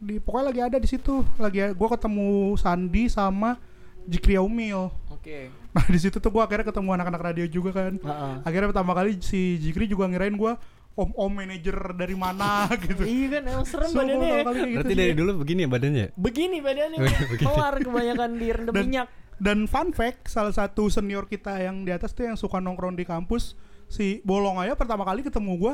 di 0.03 0.19
pokoknya 0.19 0.45
lagi 0.45 0.61
ada 0.61 0.77
di 0.77 0.85
situ 0.85 1.23
lagi 1.35 1.63
gue 1.65 1.87
ketemu 1.89 2.27
Sandi 2.55 3.07
sama 3.07 3.55
Jikria 4.03 4.39
Umil 4.39 4.91
oke 5.09 5.37
nah 5.71 5.83
di 5.83 5.97
situ 5.97 6.19
tuh 6.19 6.29
gue 6.29 6.39
akhirnya 6.39 6.67
ketemu 6.67 6.89
anak-anak 6.93 7.21
radio 7.23 7.45
juga 7.45 7.71
kan 7.73 7.95
Heeh. 7.95 8.33
akhirnya 8.43 8.69
pertama 8.69 8.91
kali 8.93 9.17
si 9.17 9.57
Jikri 9.57 9.87
juga 9.87 10.05
ngirain 10.05 10.33
gue 10.33 10.53
om 10.93 11.09
om 11.09 11.31
manajer 11.31 11.73
dari 11.95 12.13
mana 12.13 12.69
gitu 12.83 13.01
Iya 13.01 13.27
kan 13.31 13.43
emang 13.47 13.65
serem 13.65 13.89
So, 13.89 13.97
badannya 13.97 14.27
ya. 14.27 14.35
kayak 14.35 14.45
Berarti 14.45 14.69
gitu 14.69 14.93
dari 14.93 15.13
dulu 15.15 15.31
begini 15.41 15.59
ya 15.59 15.69
badannya? 15.71 16.05
Begini 16.13 16.57
badannya. 16.61 16.99
Begini. 17.33 17.41
Keluar 17.41 17.73
kebanyakan 17.75 18.29
direndam 18.37 18.73
Dan- 18.73 18.85
minyak. 18.85 19.07
dan 19.41 19.65
fun 19.65 19.89
fact 19.89 20.29
salah 20.29 20.53
satu 20.53 20.85
senior 20.87 21.25
kita 21.25 21.57
yang 21.57 21.81
di 21.81 21.89
atas 21.89 22.13
tuh 22.13 22.23
yang 22.23 22.37
suka 22.37 22.61
nongkrong 22.61 22.93
di 22.93 23.01
kampus 23.03 23.57
si 23.87 24.21
Bolong 24.21 24.61
aja 24.61 24.77
pertama 24.77 25.01
kali 25.01 25.25
ketemu 25.25 25.57
gue 25.57 25.73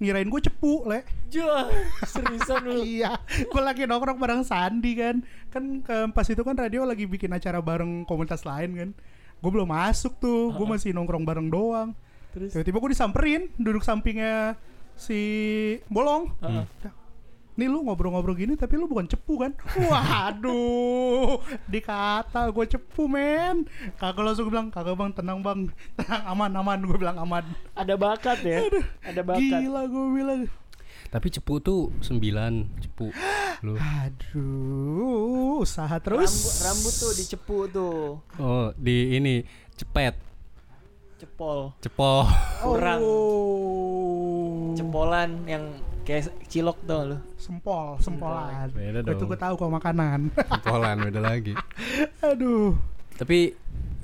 ngirain 0.00 0.26
gue 0.26 0.40
cepu 0.40 0.88
le. 0.88 1.04
Jual. 1.28 1.68
Seriusan 2.08 2.64
lu. 2.64 2.82
iya. 2.98 3.20
Gue 3.52 3.60
lagi 3.60 3.84
nongkrong 3.84 4.16
bareng 4.16 4.42
Sandi 4.42 4.96
kan. 4.96 5.20
Kan 5.52 5.84
ke, 5.84 6.08
pas 6.16 6.24
itu 6.24 6.40
kan 6.40 6.56
radio 6.56 6.88
lagi 6.88 7.04
bikin 7.04 7.30
acara 7.30 7.60
bareng 7.60 8.08
komunitas 8.08 8.48
lain 8.48 8.70
kan. 8.74 8.90
Gue 9.44 9.50
belum 9.52 9.68
masuk 9.68 10.16
tuh. 10.16 10.56
Gue 10.56 10.66
masih 10.66 10.96
nongkrong 10.96 11.22
bareng 11.28 11.52
doang. 11.52 11.92
Terus? 12.32 12.56
Tiba-tiba 12.56 12.80
gue 12.80 12.90
disamperin 12.96 13.42
duduk 13.60 13.84
sampingnya 13.84 14.56
si 14.96 15.20
Bolong. 15.92 16.32
Nih 17.60 17.68
lu 17.68 17.84
ngobrol-ngobrol 17.84 18.32
gini 18.32 18.56
tapi 18.56 18.80
lu 18.80 18.88
bukan 18.88 19.04
cepu 19.04 19.36
kan? 19.36 19.52
Waduh, 19.76 21.44
dikata 21.68 22.48
gue 22.48 22.64
cepu 22.64 23.04
men. 23.04 23.68
Kakak 24.00 24.24
langsung 24.24 24.48
bilang, 24.48 24.72
kakak 24.72 24.96
bang 24.96 25.12
tenang 25.12 25.44
bang, 25.44 25.68
tenang 25.92 26.22
aman 26.24 26.50
aman. 26.56 26.78
Gue 26.88 26.96
bilang 26.96 27.20
aman. 27.20 27.44
Ada 27.76 28.00
bakat 28.00 28.40
ya. 28.40 28.64
Ada 29.04 29.20
bakat. 29.20 29.60
Gila 29.60 29.84
gue 29.92 30.06
bilang. 30.08 30.40
Tapi 31.12 31.26
cepu 31.28 31.60
tuh 31.60 31.92
9 32.00 32.80
cepu. 32.80 33.12
Lu. 33.60 33.76
Aduh, 33.76 35.60
usaha 35.60 36.00
terus. 36.00 36.32
Rambut, 36.32 36.56
rambut 36.64 36.94
tuh 36.96 37.12
dicepu 37.12 37.68
tuh. 37.68 38.24
Oh, 38.40 38.72
di 38.72 39.20
ini 39.20 39.44
cepet, 39.76 40.16
Cepol. 41.20 41.76
cepol. 41.84 42.24
Kurang. 42.64 43.04
Oh. 43.04 44.72
Cepolan 44.72 45.44
yang 45.44 45.68
kayak 46.02 46.30
cilok 46.46 46.78
tuh 46.82 47.00
lu. 47.06 47.18
Sempol, 47.36 47.96
sempolan. 48.04 48.68
Beda 48.70 49.00
Itu 49.02 49.14
dong. 49.24 49.28
gue 49.28 49.38
tahu 49.38 49.54
kok 49.56 49.72
makanan. 49.72 50.20
Cepolan 50.34 50.96
beda 51.02 51.20
lagi. 51.20 51.54
Aduh. 52.28 52.76
Tapi 53.16 53.52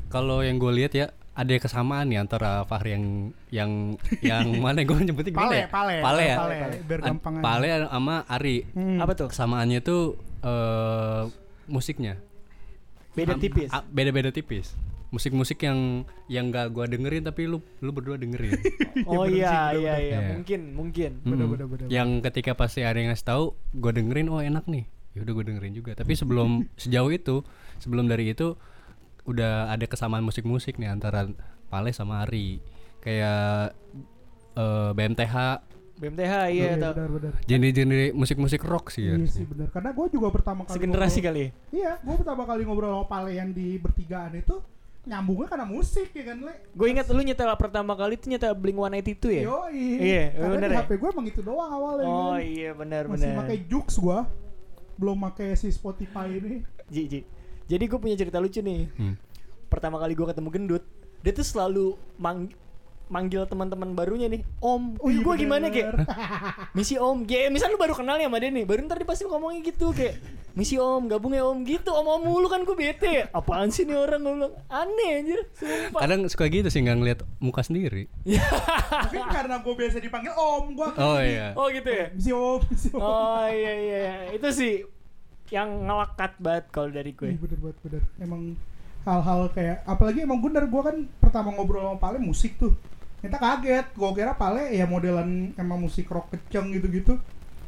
kalau 0.07 0.41
yang 0.41 0.57
gue 0.57 0.73
lihat 0.73 0.93
ya 0.93 1.07
ada 1.37 1.53
kesamaan 1.57 2.09
nih 2.09 2.17
antara 2.17 2.65
Fahri 2.65 2.97
yang 2.97 3.05
yang 3.53 3.71
yang 4.25 4.45
mana 4.65 4.81
gue 4.81 4.97
nyebutnya 4.97 5.33
gimana 5.33 5.47
Pale, 5.47 5.57
ya? 5.59 5.69
pale, 5.69 5.95
Pale 6.01 6.23
ya. 6.25 6.37
pale, 6.39 6.57
biar 6.81 7.01
Ad- 7.01 7.09
gampang. 7.13 7.35
Pale 7.41 7.67
sama 7.87 8.17
Ari. 8.25 8.57
Hmm. 8.73 8.99
Apa 9.01 9.13
tuh? 9.13 9.29
Kesamaannya 9.29 9.81
tuh 9.81 10.03
eh 10.41 11.23
musiknya. 11.67 12.17
Beda 13.13 13.33
tipis. 13.35 13.73
Beda-beda 13.89 14.29
tipis. 14.29 14.73
Musik-musik 15.09 15.59
yang 15.61 16.03
yang 16.27 16.49
gak 16.49 16.71
gua 16.71 16.85
dengerin 16.85 17.23
tapi 17.23 17.47
lu 17.47 17.63
lu 17.79 17.91
berdua 17.91 18.17
dengerin. 18.17 18.59
Oh 19.07 19.23
bener 19.23 19.37
iya 19.37 19.55
bener, 19.69 19.73
iya 19.73 19.73
bener. 19.73 19.77
iya 19.77 19.95
Iya. 20.01 20.19
mungkin 20.31 20.61
mungkin. 20.73 21.11
Mm-mm. 21.23 21.47
bener, 21.49 21.67
bener. 21.67 21.87
Yang 21.89 22.09
ketika 22.25 22.53
pasti 22.53 22.81
ada 22.81 22.97
yang 22.97 23.09
ngasih 23.09 23.25
tahu, 23.25 23.45
gua 23.73 23.93
dengerin 23.93 24.27
oh 24.27 24.41
enak 24.41 24.67
nih. 24.67 24.85
Ya 25.13 25.23
udah 25.23 25.33
gua 25.33 25.45
dengerin 25.45 25.73
juga. 25.73 25.93
Tapi 25.93 26.13
sebelum 26.13 26.51
sejauh 26.83 27.09
itu, 27.09 27.47
sebelum 27.79 28.05
dari 28.05 28.31
itu 28.31 28.59
udah 29.25 29.69
ada 29.69 29.85
kesamaan 29.85 30.23
musik-musik 30.23 30.77
nih 30.77 30.89
antara 30.89 31.27
Pale 31.67 31.91
sama 31.91 32.23
Ari. 32.23 32.59
Kayak 32.99 33.75
eh, 34.53 34.91
BMTH, 34.93 35.35
BMTH 35.97 36.33
iya 36.51 36.77
tau. 36.77 36.93
benar 36.93 37.11
benar. 37.11 37.33
genre-genre 37.43 38.13
musik-musik 38.13 38.61
rock 38.61 38.91
sih 38.91 39.07
ya. 39.07 39.15
Iya 39.15 39.27
sih 39.27 39.45
benar. 39.45 39.71
Karena 39.71 39.91
gue 39.91 40.07
juga 40.11 40.29
pertama 40.29 40.63
kali 40.63 40.75
Segenerasi 40.75 41.19
ngobrol- 41.19 41.27
kali. 41.27 41.41
ya? 41.41 41.51
Iya, 41.73 41.93
gue 42.01 42.15
pertama 42.17 42.43
kali 42.45 42.63
ngobrol 42.63 42.91
sama 42.93 43.07
Pale 43.07 43.31
yang 43.33 43.51
di 43.51 43.77
bertigaan 43.77 44.35
itu 44.35 44.57
nyambungnya 45.07 45.47
karena 45.47 45.65
musik 45.65 46.11
ya 46.11 46.25
kan, 46.27 46.43
Le? 46.43 46.55
Gue 46.69 46.87
ingat 46.91 47.07
lu 47.07 47.23
nyetel 47.23 47.47
pertama 47.55 47.95
kali 47.95 48.15
tuh 48.15 48.27
nyetel 48.27 48.53
Blink 48.53 48.75
182 48.77 49.31
ya? 49.33 49.43
Yoi. 49.47 49.87
Iya, 49.97 50.25
Karena 50.35 50.51
bener 50.53 50.69
di 50.69 50.75
ya? 50.75 50.83
HP 50.83 50.91
gue 50.97 51.09
emang 51.09 51.27
itu 51.27 51.41
doang 51.41 51.71
awalnya 51.71 52.05
Oh 52.05 52.35
kan. 52.35 52.43
iya 52.43 52.71
benar 52.73 53.03
Masih 53.07 53.31
benar. 53.31 53.39
pakai 53.41 53.57
Jux 53.65 53.87
gue. 53.95 54.19
Belum 54.97 55.17
pakai 55.23 55.55
si 55.55 55.69
Spotify 55.69 56.27
ini. 56.33 56.67
Ji, 56.87 57.03
Ji. 57.07 57.21
Jadi 57.65 57.85
gue 57.85 57.99
punya 57.99 58.15
cerita 58.15 58.37
lucu 58.37 58.59
nih. 58.59 58.91
Hmm. 58.93 59.15
Pertama 59.67 59.97
kali 59.97 60.13
gue 60.13 60.27
ketemu 60.27 60.49
gendut, 60.49 60.83
dia 61.21 61.31
tuh 61.31 61.43
selalu 61.43 61.87
mang 62.17 62.51
manggil 63.07 63.43
teman-teman 63.45 63.91
barunya 63.93 64.27
nih, 64.27 64.43
Om. 64.59 64.99
Oh, 64.99 65.07
iya 65.07 65.19
gue 65.21 65.27
bener. 65.29 65.39
gimana 65.41 65.67
kayak 65.71 65.91
misi 66.77 66.99
Om. 66.99 67.23
Kayak 67.23 67.51
misal 67.51 67.71
lu 67.71 67.79
baru 67.79 67.95
kenal 67.95 68.17
ya 68.17 68.27
sama 68.27 68.39
dia 68.39 68.51
nih, 68.51 68.63
baru 68.63 68.83
ntar 68.83 68.99
dia 68.99 69.07
pasti 69.07 69.23
ngomongnya 69.23 69.63
gitu 69.63 69.91
kayak 69.91 70.19
misi 70.57 70.81
Om, 70.81 71.13
gabung 71.13 71.37
ya 71.37 71.45
Om 71.45 71.69
gitu. 71.69 71.93
Om 71.93 72.07
Om 72.09 72.23
mulu 72.25 72.49
kan 72.49 72.65
gue 72.65 72.73
bete. 72.73 73.29
Apaan 73.29 73.69
sih 73.69 73.85
nih 73.85 74.01
orang 74.01 74.25
gue 74.25 74.35
bilang 74.41 74.55
aneh 74.73 75.11
anjir. 75.21 75.41
Sumpah. 75.53 76.01
Kadang 76.01 76.25
suka 76.33 76.49
gitu 76.49 76.73
sih 76.73 76.81
nggak 76.81 76.97
ngeliat 76.97 77.21
muka 77.45 77.61
sendiri. 77.61 78.09
Mungkin 79.05 79.25
karena 79.29 79.61
gue 79.61 79.75
biasa 79.77 80.01
dipanggil 80.01 80.33
Om, 80.33 80.65
gue 80.73 80.89
Oh 80.97 81.21
iya. 81.21 81.53
Oh 81.53 81.69
gitu 81.69 81.93
ya. 81.93 82.09
Misi 82.17 82.31
Om, 82.33 82.61
misi 82.73 82.89
Om. 82.97 83.01
Oh 83.05 83.47
iya 83.53 83.73
iya 83.77 83.99
iya. 84.01 84.17
itu 84.33 84.49
sih 84.49 84.75
yang 85.53 85.87
ngelekat 85.87 86.33
banget 86.41 86.65
kalau 86.73 86.89
dari 86.89 87.13
gue. 87.13 87.37
Bener 87.37 87.59
banget 87.61 87.79
bener. 87.85 88.03
Emang 88.17 88.57
hal-hal 89.05 89.53
kayak 89.53 89.85
apalagi 89.85 90.25
emang 90.25 90.41
bener 90.41 90.67
gue 90.67 90.83
kan 90.83 90.97
pertama 91.21 91.53
ngobrol 91.53 91.85
sama 91.85 92.01
Pale 92.01 92.19
musik 92.19 92.57
tuh. 92.57 92.73
Kita 93.21 93.37
kaget, 93.37 93.93
gue 93.93 94.11
kira 94.17 94.33
Pale 94.33 94.73
ya 94.73 94.89
modelan 94.89 95.53
emang 95.61 95.85
musik 95.85 96.09
rock 96.09 96.33
kenceng 96.33 96.73
gitu-gitu. 96.73 97.21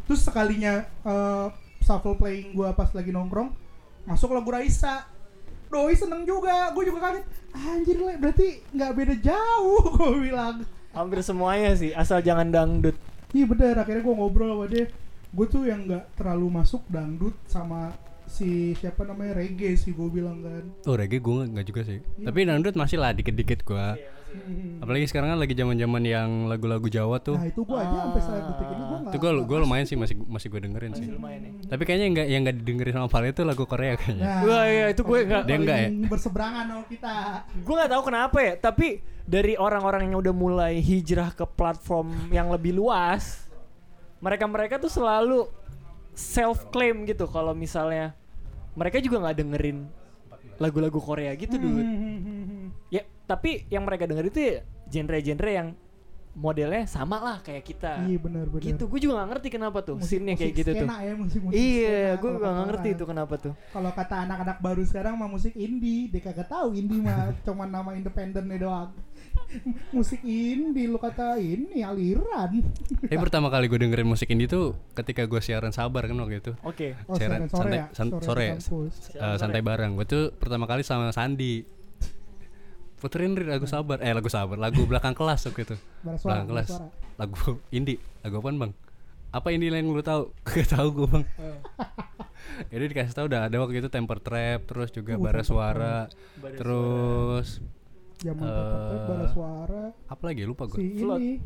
Terus 0.08 0.24
sekalinya 0.24 0.88
eh, 1.04 1.67
shuffle 1.82 2.18
playing 2.18 2.54
gue 2.54 2.68
pas 2.74 2.90
lagi 2.92 3.10
nongkrong 3.10 3.50
masuk 4.08 4.32
lagu 4.32 4.48
Raisa. 4.48 5.04
Doi 5.68 5.92
seneng 5.92 6.24
juga, 6.24 6.72
gue 6.72 6.84
juga 6.88 7.12
kaget. 7.12 7.24
Anjir 7.52 8.00
le, 8.00 8.16
berarti 8.16 8.64
nggak 8.72 8.92
beda 8.96 9.14
jauh 9.20 9.84
gue 10.00 10.12
bilang. 10.32 10.64
Hampir 10.96 11.20
semuanya 11.20 11.76
sih, 11.76 11.92
asal 11.92 12.24
jangan 12.24 12.48
dangdut. 12.48 12.96
Iya 13.36 13.44
bener, 13.44 13.76
akhirnya 13.76 14.00
gue 14.00 14.14
ngobrol 14.16 14.48
sama 14.56 14.66
dia 14.72 14.88
Gue 15.28 15.44
tuh 15.44 15.68
yang 15.68 15.84
gak 15.84 16.16
terlalu 16.16 16.48
masuk 16.48 16.80
dangdut 16.88 17.36
sama 17.44 17.92
si 18.28 18.76
siapa 18.76 19.02
namanya 19.08 19.40
reggae 19.40 19.74
sih 19.74 19.96
gue 19.96 20.08
bilang 20.12 20.44
kan 20.44 20.64
Oh 20.84 20.94
reggae 20.94 21.18
gue 21.18 21.48
nggak 21.48 21.66
juga 21.66 21.82
sih. 21.88 21.98
Tapi 22.22 22.44
dangdut 22.44 22.76
masih 22.76 23.00
lah 23.00 23.16
dikit-dikit 23.16 23.64
gua. 23.64 23.96
Hmm. 24.28 24.84
Apalagi 24.84 25.08
sekarang 25.08 25.32
kan 25.32 25.38
lagi 25.40 25.56
zaman-zaman 25.56 26.02
yang 26.04 26.30
lagu-lagu 26.52 26.84
Jawa 26.92 27.16
tuh. 27.24 27.40
Nah 27.40 27.48
itu 27.48 27.64
gue 27.64 27.78
aja 27.80 27.96
sampai 28.04 28.20
saat 28.20 28.44
detik 28.44 28.68
ini 28.68 28.84
gue 28.84 28.98
gak 29.00 29.08
Itu 29.08 29.16
gue 29.24 29.30
gue 29.40 29.58
lumayan 29.64 29.86
sih 29.88 29.96
masih 29.96 30.20
masih 30.28 30.52
gue 30.52 30.60
dengerin 30.68 30.92
sih. 30.92 31.08
Lumayan 31.08 31.40
nih. 31.48 31.52
Tapi 31.64 31.82
kayaknya 31.88 32.04
yang 32.04 32.14
nggak 32.14 32.28
yang 32.28 32.40
nggak 32.44 32.56
didengerin 32.60 32.94
sama 33.00 33.08
Vale 33.08 33.26
itu 33.32 33.42
lagu 33.48 33.64
Korea 33.64 33.92
kayaknya. 33.96 34.24
Nah, 34.28 34.40
Wah 34.44 34.64
iya 34.68 34.86
itu 34.92 35.00
gue 35.00 35.18
nggak. 35.24 35.42
Dia 35.48 35.56
enggak 35.56 35.78
ya? 35.80 35.88
berseberangan 36.12 36.64
sama 36.68 36.84
kita 36.92 37.12
Gue 37.64 37.74
nggak 37.80 37.90
tahu 37.96 38.02
kenapa 38.04 38.38
ya. 38.44 38.54
Tapi 38.60 38.86
dari 39.24 39.54
orang-orang 39.56 40.12
yang 40.12 40.20
udah 40.20 40.34
mulai 40.36 40.74
hijrah 40.84 41.32
ke 41.32 41.44
platform 41.48 42.12
yang 42.28 42.52
lebih 42.52 42.76
luas, 42.76 43.48
mereka-mereka 44.20 44.76
tuh 44.76 44.92
selalu 44.92 45.48
self 46.18 46.66
claim 46.74 47.06
gitu. 47.06 47.30
Kalau 47.30 47.54
misalnya 47.54 48.18
mereka 48.74 48.98
juga 48.98 49.22
nggak 49.22 49.36
dengerin 49.38 49.86
lagu-lagu 50.58 50.98
Korea 50.98 51.30
gitu 51.38 51.54
dulu. 51.54 51.78
Hmm. 51.78 52.74
Ya 52.90 53.06
tapi 53.30 53.62
yang 53.70 53.86
mereka 53.86 54.10
denger 54.10 54.26
itu 54.26 54.40
ya 54.42 54.56
genre-genre 54.90 55.50
yang 55.54 55.68
modelnya 56.38 56.86
sama 56.86 57.18
lah 57.18 57.38
kayak 57.42 57.64
kita. 57.66 58.06
Iya 58.06 58.18
benar-benar 58.22 58.62
Gitu. 58.62 58.82
Gue 58.86 59.00
juga 59.02 59.22
nggak 59.22 59.28
ngerti 59.34 59.48
kenapa 59.50 59.78
tuh 59.82 59.98
scene-nya 59.98 60.34
kayak 60.38 60.54
gitu 60.54 60.70
tuh. 60.70 60.86
ya, 60.86 61.12
musik 61.18 61.40
-musik 61.42 61.54
Iya, 61.58 62.02
gue 62.14 62.30
kalau 62.38 62.54
gak 62.54 62.66
ngerti 62.70 62.88
itu 62.94 63.04
kenapa 63.04 63.34
tuh. 63.38 63.54
Kalau 63.74 63.90
kata 63.90 64.14
anak-anak 64.26 64.58
baru 64.62 64.82
sekarang 64.86 65.14
mah 65.18 65.26
musik 65.30 65.54
indie, 65.58 66.06
dia 66.10 66.22
kagak 66.22 66.46
tahu 66.46 66.78
indie 66.78 67.02
mah 67.02 67.34
cuma 67.46 67.66
nama 67.66 67.90
independennya 67.94 68.58
doang. 68.62 68.90
musik 69.96 70.20
indie 70.20 70.84
lu 70.84 70.96
kata 70.96 71.36
ini 71.36 71.80
aliran. 71.80 72.60
Tapi 73.00 73.16
pertama 73.16 73.48
kali 73.48 73.66
gue 73.66 73.78
dengerin 73.78 74.04
musik 74.04 74.28
indie 74.28 74.44
tuh 74.44 74.76
ketika 74.92 75.24
gue 75.24 75.38
siaran 75.38 75.70
sabar 75.70 76.04
kan 76.04 76.16
waktu 76.16 76.38
itu. 76.38 76.52
Oke. 76.62 76.94
Oh, 77.04 77.14
Siaran 77.14 77.44
sore, 77.44 77.48
sore 77.48 77.58
santai 77.64 77.78
ya? 77.78 77.86
san- 77.90 78.10
Sore 78.10 78.22
sore, 78.22 78.44
di 78.44 78.52
kampus. 78.54 78.94
eh, 79.14 79.36
santai 79.36 79.62
bareng. 79.62 79.90
Gue 79.94 80.04
tuh 80.04 80.24
pertama 80.32 80.64
kali 80.64 80.82
sama 80.82 81.08
Sandi. 81.10 81.64
Puterin 82.96 83.32
Ri, 83.32 83.46
lagu 83.46 83.62
sabar, 83.64 84.02
eh 84.02 84.10
lagu 84.10 84.26
sabar, 84.26 84.58
lagu 84.58 84.82
belakang 84.82 85.14
kelas 85.14 85.46
waktu 85.46 85.62
itu. 85.64 85.76
Suara, 86.18 86.18
belakang 86.18 86.46
kelas. 86.48 86.68
suara. 86.68 86.86
Lagu 87.16 87.36
indie, 87.70 87.96
lagu 88.20 88.34
apaan 88.36 88.58
bang? 88.58 88.72
Apa 89.30 89.48
indie 89.48 89.68
lain 89.68 89.86
lu 89.86 90.02
tahu? 90.02 90.34
Gak 90.48 90.66
tahu 90.68 90.88
gue 90.92 91.06
bang. 91.08 91.24
Jadi 92.68 92.84
dikasih 92.86 93.14
tahu 93.14 93.26
udah 93.26 93.46
ada 93.46 93.56
waktu 93.56 93.78
itu 93.78 93.88
temper 93.88 94.18
trap, 94.18 94.66
terus 94.66 94.90
juga 94.90 95.14
Uh, 95.14 95.20
bara 95.20 95.42
suara, 95.42 96.10
Bara 96.34 96.58
terus 96.58 97.62
Zaman 98.18 98.42
Eh, 98.42 98.50
uh, 98.50 99.06
bara 99.06 99.26
suara 99.30 99.82
apa 100.04 100.22
lagi 100.24 100.42
lupa 100.42 100.66
gue. 100.66 100.74
si 100.74 100.84
ini 100.96 101.38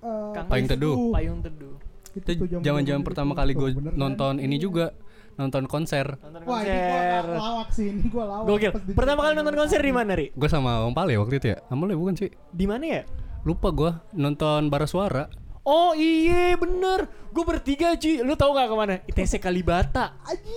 eh, 0.00 0.30
Kang 0.32 0.48
Payung 0.48 0.68
Teduh. 0.68 0.96
Payung 1.10 1.40
teduh. 1.40 1.76
Itu 2.10 2.30
zaman-zaman 2.58 3.02
pertama 3.04 3.32
kali 3.34 3.52
gue 3.52 3.68
kan? 3.70 3.92
nonton 3.92 4.34
ini 4.36 4.56
juga, 4.56 4.96
nonton 5.36 5.64
konser. 5.64 6.16
Nonton 6.18 6.40
Wah 6.42 6.60
ini 6.60 6.72
gua 6.72 6.88
konser. 6.90 7.22
la- 7.22 7.38
lawak 7.38 7.68
sih 7.70 7.86
ini 7.86 8.06
gua 8.08 8.24
lawak. 8.26 8.46
Gokil. 8.48 8.70
Pertama 8.92 9.20
kali 9.22 9.32
nonton 9.36 9.56
konser 9.56 9.78
di 9.78 9.92
mana, 9.92 10.12
Ri? 10.12 10.26
Gue 10.32 10.48
sama 10.48 10.82
Om 10.82 10.92
Pale 10.92 11.14
waktu 11.14 11.34
itu 11.36 11.46
ya, 11.48 11.58
sama 11.64 11.84
lu 11.84 11.94
bukan 11.96 12.14
sih? 12.16 12.30
Di 12.50 12.64
mana 12.64 12.84
ya? 12.84 13.02
Lupa 13.40 13.68
gue 13.70 13.90
nonton 14.12 14.66
bara 14.66 14.84
suara. 14.84 15.28
Oh 15.60 15.92
iya 15.92 16.56
bener 16.56 17.04
Gue 17.30 17.44
bertiga 17.44 17.92
cuy 17.94 18.24
Lu 18.24 18.32
tau 18.32 18.50
gak 18.50 18.66
ke 18.66 18.74
mana? 18.74 18.94
ITC 19.04 19.36
Kalibata. 19.38 20.16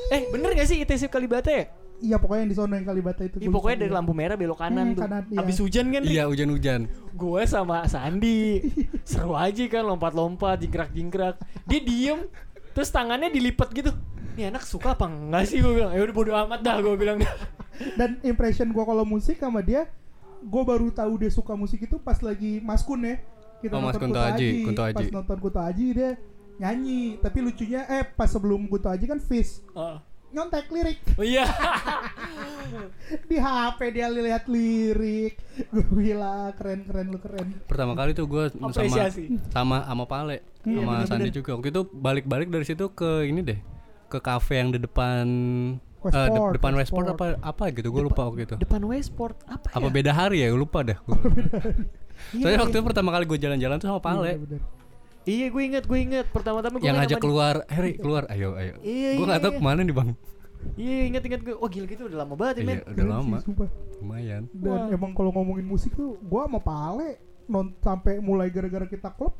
Eh 0.09 0.31
bener 0.31 0.55
gak 0.55 0.63
sih 0.63 0.79
ITC 0.79 1.05
Kalibata 1.05 1.51
ya? 1.51 1.67
Iya 2.03 2.19
pokoknya 2.19 2.41
yang 2.43 2.51
di 2.51 2.57
sono 2.59 2.73
yang 2.75 2.83
Kalibata 2.83 3.23
itu. 3.23 3.39
Gua 3.39 3.53
pokoknya 3.55 3.77
dari 3.79 3.87
juga. 3.87 3.97
lampu 3.97 4.11
merah 4.11 4.35
belok 4.35 4.59
kanan 4.59 4.85
Hmm, 4.85 4.93
tuh 4.93 5.03
kanan, 5.07 5.23
iya. 5.31 5.39
Abis 5.39 5.57
hujan 5.57 5.85
kan? 5.87 6.01
Iya 6.03 6.23
hujan-hujan. 6.27 6.81
Gue 7.15 7.41
sama 7.47 7.87
Sandi 7.87 8.59
Seru 9.09 9.31
aja 9.33 9.63
kan 9.69 9.85
lompat-lompat 9.85 10.59
Jingkrak-jingkrak 10.59 11.37
Dia 11.63 11.79
diem 11.79 12.25
Terus 12.73 12.89
tangannya 12.89 13.29
dilipat 13.29 13.69
gitu 13.69 13.93
Nih 14.33 14.49
anak 14.49 14.65
suka 14.65 14.97
apa 14.97 15.05
enggak 15.05 15.45
sih 15.45 15.61
gue 15.61 15.71
bilang 15.71 15.93
Ya 15.93 16.01
udah 16.01 16.11
bodo 16.11 16.33
amat 16.35 16.59
dah 16.59 16.81
gue 16.81 16.95
bilang 16.97 17.21
Dan 17.97 18.17
impression 18.21 18.69
gua 18.69 18.83
kalau 18.83 19.01
musik 19.03 19.37
sama 19.37 19.59
dia, 19.59 19.89
gua 20.43 20.61
baru 20.63 20.89
tahu 20.89 21.17
dia 21.17 21.29
suka 21.29 21.53
musik 21.53 21.81
itu 21.81 21.97
pas 21.97 22.21
lagi 22.21 22.61
maskun 22.61 23.01
ya. 23.01 23.15
Kita 23.59 23.73
Oh, 23.73 23.81
Mas 23.81 23.95
nonton 23.95 24.13
Kunto 24.13 24.21
Aji, 24.21 24.49
Kunto 24.61 24.83
Aji. 24.83 24.95
Pas 24.95 25.09
nonton 25.09 25.37
Kunto 25.41 25.57
Aji 25.57 25.85
dia 25.89 26.09
nyanyi, 26.55 27.17
tapi 27.17 27.41
lucunya 27.41 27.81
eh 27.89 28.05
pas 28.05 28.29
sebelum 28.29 28.69
Kunto 28.69 28.87
Aji 28.87 29.05
kan 29.07 29.17
Fish. 29.17 29.65
Heeh. 29.73 29.97
Nyontek 30.33 30.65
lirik 30.67 30.97
Oh 31.13 31.23
iya. 31.23 31.45
di 33.29 33.37
HP 33.37 33.79
dia 33.91 34.09
lihat 34.09 34.45
lirik 34.45 35.37
gue 35.69 35.85
bilang 35.87 36.49
keren 36.53 36.81
keren 36.83 37.07
lu 37.07 37.17
keren 37.17 37.47
Pertama 37.63 37.93
kali 37.93 38.11
tuh 38.11 38.25
gue 38.25 38.49
sama 38.49 38.69
Apresiasi. 38.69 39.23
sama 39.47 39.77
sama 39.83 40.03
Pale 40.05 40.41
Iya, 40.63 40.79
sama 40.79 40.91
bener-bener. 40.95 41.07
Sandi 41.19 41.29
juga. 41.31 41.51
Waktu 41.53 41.69
itu 41.69 41.81
balik-balik 41.85 42.47
dari 42.47 42.63
situ 42.63 42.87
ke 42.89 43.09
ini 43.23 43.43
deh. 43.43 43.59
Ke 44.07 44.17
kafe 44.17 44.57
yang 44.57 44.71
di 44.71 44.79
depan 44.79 45.27
Westport, 45.99 46.15
eh, 46.15 46.27
de- 46.29 46.55
depan 46.55 46.71
Westport 46.73 47.05
Westport. 47.05 47.35
apa 47.35 47.43
apa 47.43 47.63
gitu. 47.71 47.87
Gue 47.89 48.03
lupa 48.03 48.21
waktu 48.23 48.41
itu. 48.43 48.55
Depan 48.55 48.79
Westport 48.81 49.35
apa 49.43 49.67
ya? 49.67 49.75
Apa 49.75 49.87
beda 49.89 50.11
hari 50.11 50.39
ya? 50.39 50.47
Gue 50.49 50.61
lupa 50.61 50.79
dah. 50.81 50.95
Iya, 52.31 52.39
Soalnya 52.39 52.47
iya. 52.47 52.61
waktu 52.61 52.75
itu 52.75 52.85
pertama 52.85 53.09
kali 53.11 53.25
gue 53.25 53.35
jalan-jalan 53.37 53.75
tuh 53.75 53.87
sama 53.89 53.99
Pale. 53.99 54.39
Bener-bener. 54.39 54.61
Iya, 55.23 55.45
gue 55.47 55.61
inget, 55.63 55.83
gue 55.83 55.99
inget. 55.99 56.25
Pertama-tama 56.29 56.75
gue 56.75 56.83
yang 56.83 56.97
ngajak 56.97 57.17
keluar, 57.17 57.63
Heri 57.65 57.95
keluar, 57.95 58.27
ayo 58.27 58.53
ayo. 58.53 58.75
Iya, 58.79 59.09
gue 59.13 59.17
iya, 59.17 59.25
nggak 59.25 59.41
tahu 59.41 59.51
iya. 59.51 59.59
ke 59.59 59.63
mana 59.63 59.79
nih 59.81 59.95
bang. 59.95 60.09
Iya, 60.73 60.97
inget 61.05 61.23
inget 61.23 61.41
gue. 61.41 61.53
Wah 61.53 61.67
gila 61.67 61.85
gitu 61.85 62.01
udah 62.05 62.19
lama 62.19 62.33
banget 62.33 62.55
ya, 62.55 62.63
men. 62.63 62.71
Iya, 62.73 62.83
udah 62.83 62.93
Keren 62.93 63.07
sih, 63.07 63.13
lama, 63.13 63.37
sumpah. 63.39 63.69
lumayan. 63.97 64.43
dan 64.51 64.67
Wah. 64.69 64.87
emang 64.89 65.11
kalau 65.11 65.31
ngomongin 65.31 65.63
musik 65.63 65.91
tuh 65.93 66.19
gua 66.21 66.43
sama 66.43 66.59
Pale 66.59 67.09
non 67.43 67.71
sampai 67.77 68.19
mulai 68.19 68.47
gara-gara 68.47 68.83
kita 68.83 69.11
klub 69.11 69.31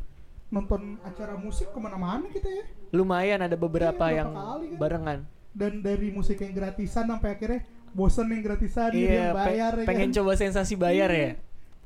nonton 0.50 1.00
acara 1.02 1.36
musik 1.36 1.68
ke 1.68 1.78
mana-mana 1.78 2.28
kita 2.30 2.46
ya 2.46 2.64
Lumayan 2.92 3.42
ada 3.42 3.56
beberapa 3.56 4.06
Iya, 4.06 4.22
yang 4.22 4.30
kali 4.32 4.66
kan? 4.70 4.78
barengan. 4.78 5.20
dan 5.52 5.74
dari 5.80 6.10
musik 6.10 6.38
yang 6.38 6.52
gratisan 6.52 7.06
sampai 7.06 7.30
akhirnya 7.32 7.62
bosen 7.90 8.26
yang 8.26 8.42
gratisan 8.42 8.90
Iya, 8.90 9.12
yang 9.14 9.28
pe- 9.30 9.40
bayar 9.46 9.74
ya 9.74 9.86
pengen 9.86 10.10
kan? 10.10 10.16
coba 10.18 10.32
sensasi 10.34 10.74
bayar 10.74 11.10
Iya. 11.10 11.20
ya. 11.20 11.32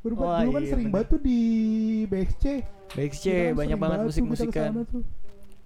Berubah, 0.10 0.40
dulu 0.40 0.52
kan 0.52 0.62
iya, 0.62 0.72
sering 0.72 0.90
banget 0.90 1.08
tuh 1.10 1.20
di 1.20 1.40
BXC 2.06 2.44
BXC 2.90 3.24
kan 3.26 3.54
banyak 3.56 3.78
banget 3.78 3.98
musik-musikan. 4.02 4.50
ke 4.50 4.62
sana 4.72 4.84
tuh. 4.86 5.04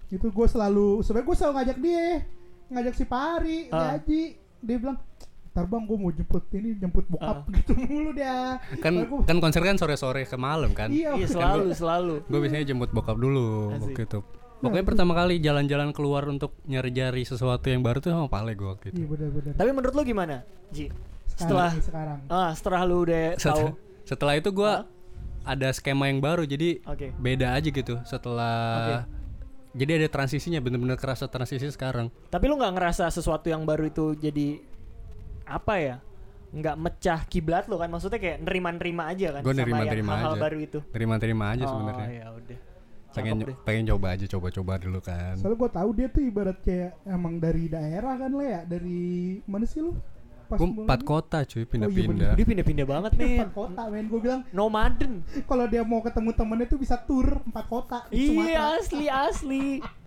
itu 0.09 0.27
gue 0.27 0.47
selalu 0.49 0.87
sebenarnya 0.99 1.23
gue 1.23 1.35
selalu 1.35 1.53
ngajak 1.55 1.77
dia 1.79 2.05
ngajak 2.69 2.93
si 2.93 3.05
Pari 3.05 3.59
si 3.63 3.71
Ah. 3.71 3.95
Haji 3.95 4.21
dia 4.59 4.77
bilang 4.77 4.97
ntar 5.47 5.65
bang 5.65 5.83
gue 5.83 5.97
mau 5.97 6.09
jemput 6.09 6.43
ini 6.51 6.69
jemput 6.73 7.05
bokap 7.05 7.37
Ah. 7.37 7.51
gitu 7.53 7.71
mulu 7.77 8.11
dia 8.11 8.59
Kan 8.77 8.93
Gua- 9.01 9.23
kan 9.23 9.37
konser 9.37 9.61
kan 9.61 9.75
sore-sore 9.75 10.23
ke 10.23 10.35
malam 10.35 10.71
kan. 10.71 10.87
iya 10.89 11.11
Iya, 11.13 11.27
selalu, 11.29 11.71
selalu. 11.71 12.15
Gue 12.25 12.39
biasanya 12.39 12.65
jemput 12.65 12.89
bokap 12.89 13.15
dulu 13.15 13.69
Asik. 13.69 13.83
waktu 13.89 14.01
itu. 14.05 14.19
Pokoknya 14.57 14.85
pertama 14.85 15.13
kali 15.13 15.37
jalan-jalan 15.37 15.89
keluar 15.89 16.23
untuk 16.25 16.53
nyari-nyari 16.63 17.21
sesuatu 17.21 17.65
yang 17.65 17.81
baru 17.81 17.97
tuh 17.97 18.09
sama 18.09 18.27
Pale 18.27 18.53
gue 18.53 18.67
waktu 18.69 18.85
itu. 18.89 18.97
iya 18.97 19.07
benar-benar 19.07 19.53
Tapi 19.53 19.69
menurut 19.71 19.93
lu 19.93 20.03
gimana, 20.03 20.35
Ji? 20.69 20.85
setelah 21.25 21.71
Setelah 21.71 21.71
sekarang 21.81 22.19
ah 22.27 22.51
setelah 22.51 22.81
lu 22.83 22.97
udah 23.01 23.25
tahu 23.33 23.65
Setelah, 24.11 24.35
itu 24.35 24.51
gue 24.51 24.73
ada 25.41 25.67
skema 25.73 26.11
yang 26.11 26.21
baru 26.21 26.45
jadi 26.45 26.83
Oke. 26.85 27.15
beda 27.17 27.57
aja 27.57 27.69
gitu 27.73 27.97
setelah 28.05 29.01
jadi 29.71 30.03
ada 30.03 30.07
transisinya 30.11 30.59
bener-bener 30.59 30.99
kerasa 30.99 31.31
transisi 31.31 31.71
sekarang 31.71 32.11
Tapi 32.27 32.45
lu 32.45 32.59
nggak 32.59 32.75
ngerasa 32.75 33.07
sesuatu 33.07 33.47
yang 33.47 33.63
baru 33.63 33.87
itu 33.87 34.19
jadi 34.19 34.59
apa 35.47 35.73
ya? 35.79 35.95
Nggak 36.51 36.75
mecah 36.75 37.19
kiblat 37.31 37.71
lo 37.71 37.79
kan? 37.79 37.87
Maksudnya 37.87 38.19
kayak 38.19 38.43
nerima-nerima 38.43 39.03
aja 39.07 39.39
kan? 39.39 39.41
Gua 39.41 39.55
sama 39.55 39.63
yang 39.63 39.67
nerima-terima 39.71 40.11
hal-hal 40.11 40.35
aja. 40.35 40.43
baru 40.43 40.57
itu. 40.59 40.79
terima-terima 40.91 41.45
aja 41.55 41.63
oh, 41.63 41.69
sebenarnya 41.71 42.09
ya 42.11 42.27
udah. 42.35 42.59
pengen 43.11 43.35
deh. 43.43 43.57
pengen 43.67 43.83
coba 43.91 44.07
aja 44.15 44.23
coba-coba 44.23 44.73
dulu 44.79 44.99
kan 45.03 45.35
soalnya 45.35 45.59
gue 45.59 45.71
tahu 45.75 45.89
dia 45.99 46.07
tuh 46.07 46.23
ibarat 46.23 46.57
kayak 46.63 46.95
emang 47.03 47.43
dari 47.43 47.67
daerah 47.67 48.15
kan 48.15 48.31
le 48.31 48.45
ya 48.47 48.63
dari 48.63 49.35
mana 49.43 49.67
sih 49.67 49.83
lu 49.83 49.91
pas 50.51 50.57
gue 50.57 50.67
mulai? 50.67 50.83
empat 50.83 51.01
kota 51.01 51.37
cuy 51.41 51.63
pindah-pindah 51.63 52.31
Dia 52.33 52.45
pindah-pindah 52.45 52.85
banget 52.85 53.11
nih. 53.15 53.35
empat 53.39 53.51
kota 53.53 53.81
men 53.87 54.05
gue 54.05 54.19
bilang 54.19 54.41
Nomaden. 54.51 55.13
kalau 55.49 55.65
dia 55.65 55.81
mau 55.81 55.99
ketemu 55.99 56.29
temennya 56.31 56.67
tuh 56.67 56.77
bisa 56.77 56.99
tur 56.99 57.39
empat 57.41 57.65
kota 57.65 57.97
Iya 58.09 58.75
asli 58.75 59.07
asli. 59.07 59.65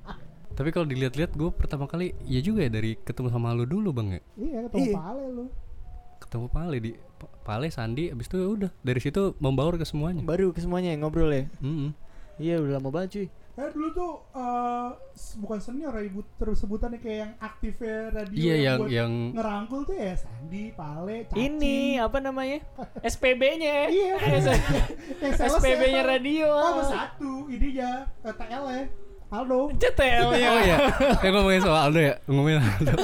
tapi 0.55 0.71
kalau 0.71 0.85
dilihat-lihat 0.85 1.33
gue 1.33 1.51
pertama 1.51 1.85
kali 1.85 2.13
ya 2.23 2.39
juga 2.39 2.63
ya 2.63 2.71
dari 2.71 2.95
ketemu 2.97 3.27
sama 3.29 3.51
lu 3.51 3.65
dulu 3.65 3.91
bang 3.91 4.09
ya 4.09 4.21
iya 4.37 4.59
ketemu 4.65 4.85
Iya. 4.85 4.95
Pale 4.95 5.25
lu 5.29 5.45
ketemu 6.17 6.47
Pale 6.49 6.77
di 6.79 6.91
Pale 7.43 7.67
Sandi 7.69 8.05
abis 8.07 8.27
itu 8.27 8.37
ya 8.37 8.49
udah 8.49 8.71
dari 8.79 8.97
situ 8.99 9.35
membaur 9.37 9.75
ke 9.75 9.83
semuanya 9.83 10.23
Baru 10.23 10.51
ke 10.51 10.59
semuanya 10.59 10.89
yang 10.89 11.03
ngobrol 11.03 11.29
ya. 11.29 11.51
Mm-mm. 11.59 11.91
Iya 12.37 12.59
udah 12.59 12.73
lama 12.77 12.91
banget 12.91 13.09
cuy. 13.11 13.27
Eh 13.55 13.71
dulu 13.71 13.89
tuh 13.91 14.13
eh, 14.33 14.89
s- 15.13 15.39
bukan 15.39 15.59
senior 15.59 15.93
ya 15.93 16.03
ibu 16.05 16.27
terus 16.35 16.59
sebutannya 16.59 16.99
kayak 16.99 17.19
yang 17.21 17.33
aktifnya 17.39 17.97
radio 18.11 18.35
iya 18.37 18.55
yang 18.61 18.79
buat 18.79 18.91
yang 18.91 19.13
ngerangkul 19.31 19.81
tuh 19.85 19.95
ya 19.95 20.13
Sandi, 20.15 20.65
Pale, 20.71 21.17
Cacing. 21.25 21.39
Ini 21.55 21.79
apa 21.99 22.19
namanya? 22.19 22.59
SPB-nya. 23.07 23.77
Iya. 23.87 24.15
yang 25.21 25.33
sales 25.33 25.55
SPB-nya 25.57 26.03
ya. 26.03 26.05
radio. 26.05 26.49
Oh, 26.51 26.83
satu 26.83 27.47
ininya 27.47 28.11
TL 28.21 28.65
ya. 28.67 28.85
Aldo. 29.31 29.67
CTL 29.73 30.31
ya. 30.33 30.47
oh 30.47 30.61
iya 30.61 30.77
ya 31.19 31.29
ngomongin 31.29 31.59
soal 31.59 31.91
Aldo 31.91 31.99
ya 31.99 32.15
ngomongin 32.25 32.63
Aldo 32.63 32.95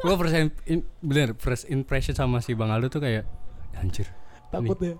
gue 0.00 0.14
first 0.16 0.32
in, 0.32 0.48
in- 0.64 0.86
bener 0.98 1.36
first 1.36 1.68
impression 1.68 2.16
sama 2.16 2.40
si 2.40 2.56
Bang 2.56 2.72
Aldo 2.72 2.88
tuh 2.88 2.96
kayak 2.98 3.28
anjir 3.76 4.08
Takut 4.48 4.80
nih, 4.80 4.92
ya. 4.92 4.96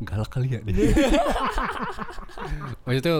galak 0.00 0.30
kali 0.30 0.46
ya 0.48 0.62
dia 0.62 0.94
Waktu 2.86 2.98
itu 2.98 3.14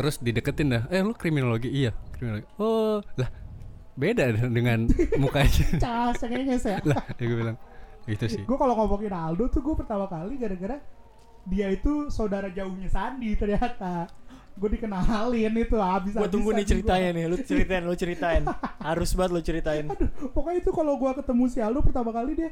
terus 0.00 0.16
dideketin 0.16 0.72
dah 0.72 0.82
eh 0.88 1.04
lu 1.04 1.12
kriminologi 1.12 1.68
iya 1.68 1.92
kriminologi 2.16 2.48
oh 2.56 3.04
lah 3.20 3.28
beda 4.00 4.32
dengan 4.48 4.88
mukanya 5.20 5.76
Cas 5.76 6.24
kayaknya 6.24 6.56
saya. 6.56 6.80
lah 6.88 7.04
ya 7.20 7.24
gue 7.28 7.36
bilang 7.36 7.58
itu 8.08 8.24
sih 8.32 8.42
Gue 8.48 8.56
kalau 8.56 8.72
ngomongin 8.80 9.12
Aldo 9.12 9.52
tuh 9.52 9.60
gue 9.60 9.76
pertama 9.76 10.08
kali 10.08 10.40
gara-gara 10.40 10.80
dia 11.44 11.68
itu 11.68 12.08
saudara 12.08 12.48
jauhnya 12.48 12.88
Sandi 12.88 13.36
ternyata. 13.36 14.08
Gue 14.56 14.76
dikenalin 14.76 15.52
itu 15.56 15.76
habis 15.76 16.12
Gue 16.12 16.28
tunggu 16.28 16.52
nih 16.52 16.64
ceritanya 16.68 17.16
nih, 17.16 17.24
lu 17.32 17.36
ceritain, 17.40 17.82
lu 17.84 17.96
ceritain. 17.96 18.42
Harus 18.88 19.12
banget 19.16 19.30
lu 19.36 19.40
ceritain. 19.40 19.84
Pokoknya 20.36 20.58
itu 20.60 20.70
kalau 20.72 21.00
gua 21.00 21.16
ketemu 21.16 21.44
si 21.48 21.58
Aldo 21.64 21.80
pertama 21.80 22.12
kali 22.12 22.36
dia 22.36 22.50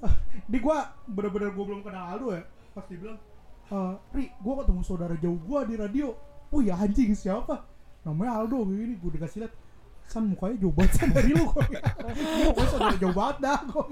ah, 0.00 0.12
di 0.48 0.58
gua 0.60 0.92
bener-bener 1.04 1.52
gua 1.52 1.64
belum 1.72 1.80
kenal 1.84 2.04
Aldo 2.16 2.28
ya. 2.36 2.42
Pas 2.72 2.84
dia 2.88 2.98
bilang, 3.00 3.18
"Eh, 3.68 3.94
Ri, 4.16 4.24
gua 4.40 4.64
ketemu 4.64 4.80
saudara 4.80 5.14
jauh 5.20 5.36
gua 5.44 5.68
di 5.68 5.76
radio." 5.76 6.16
Oh 6.52 6.60
ya 6.60 6.76
anjing 6.76 7.12
siapa? 7.12 7.64
Namanya 8.02 8.38
Aldo 8.38 8.66
gini, 8.66 8.94
gua 8.96 9.10
dikasih 9.10 9.40
lihat. 9.42 9.54
San 10.04 10.28
mukanya 10.28 10.60
jauh 10.60 10.74
banget 10.74 10.92
San 10.94 11.08
dari 11.08 11.32
lu 11.32 11.48
kok. 11.48 11.64
Iya, 11.64 11.80
pokoknya 12.52 12.68
saudara 12.68 12.96
jauh 12.98 13.16
banget 13.16 13.36
dah 13.40 13.60
kok. 13.64 13.86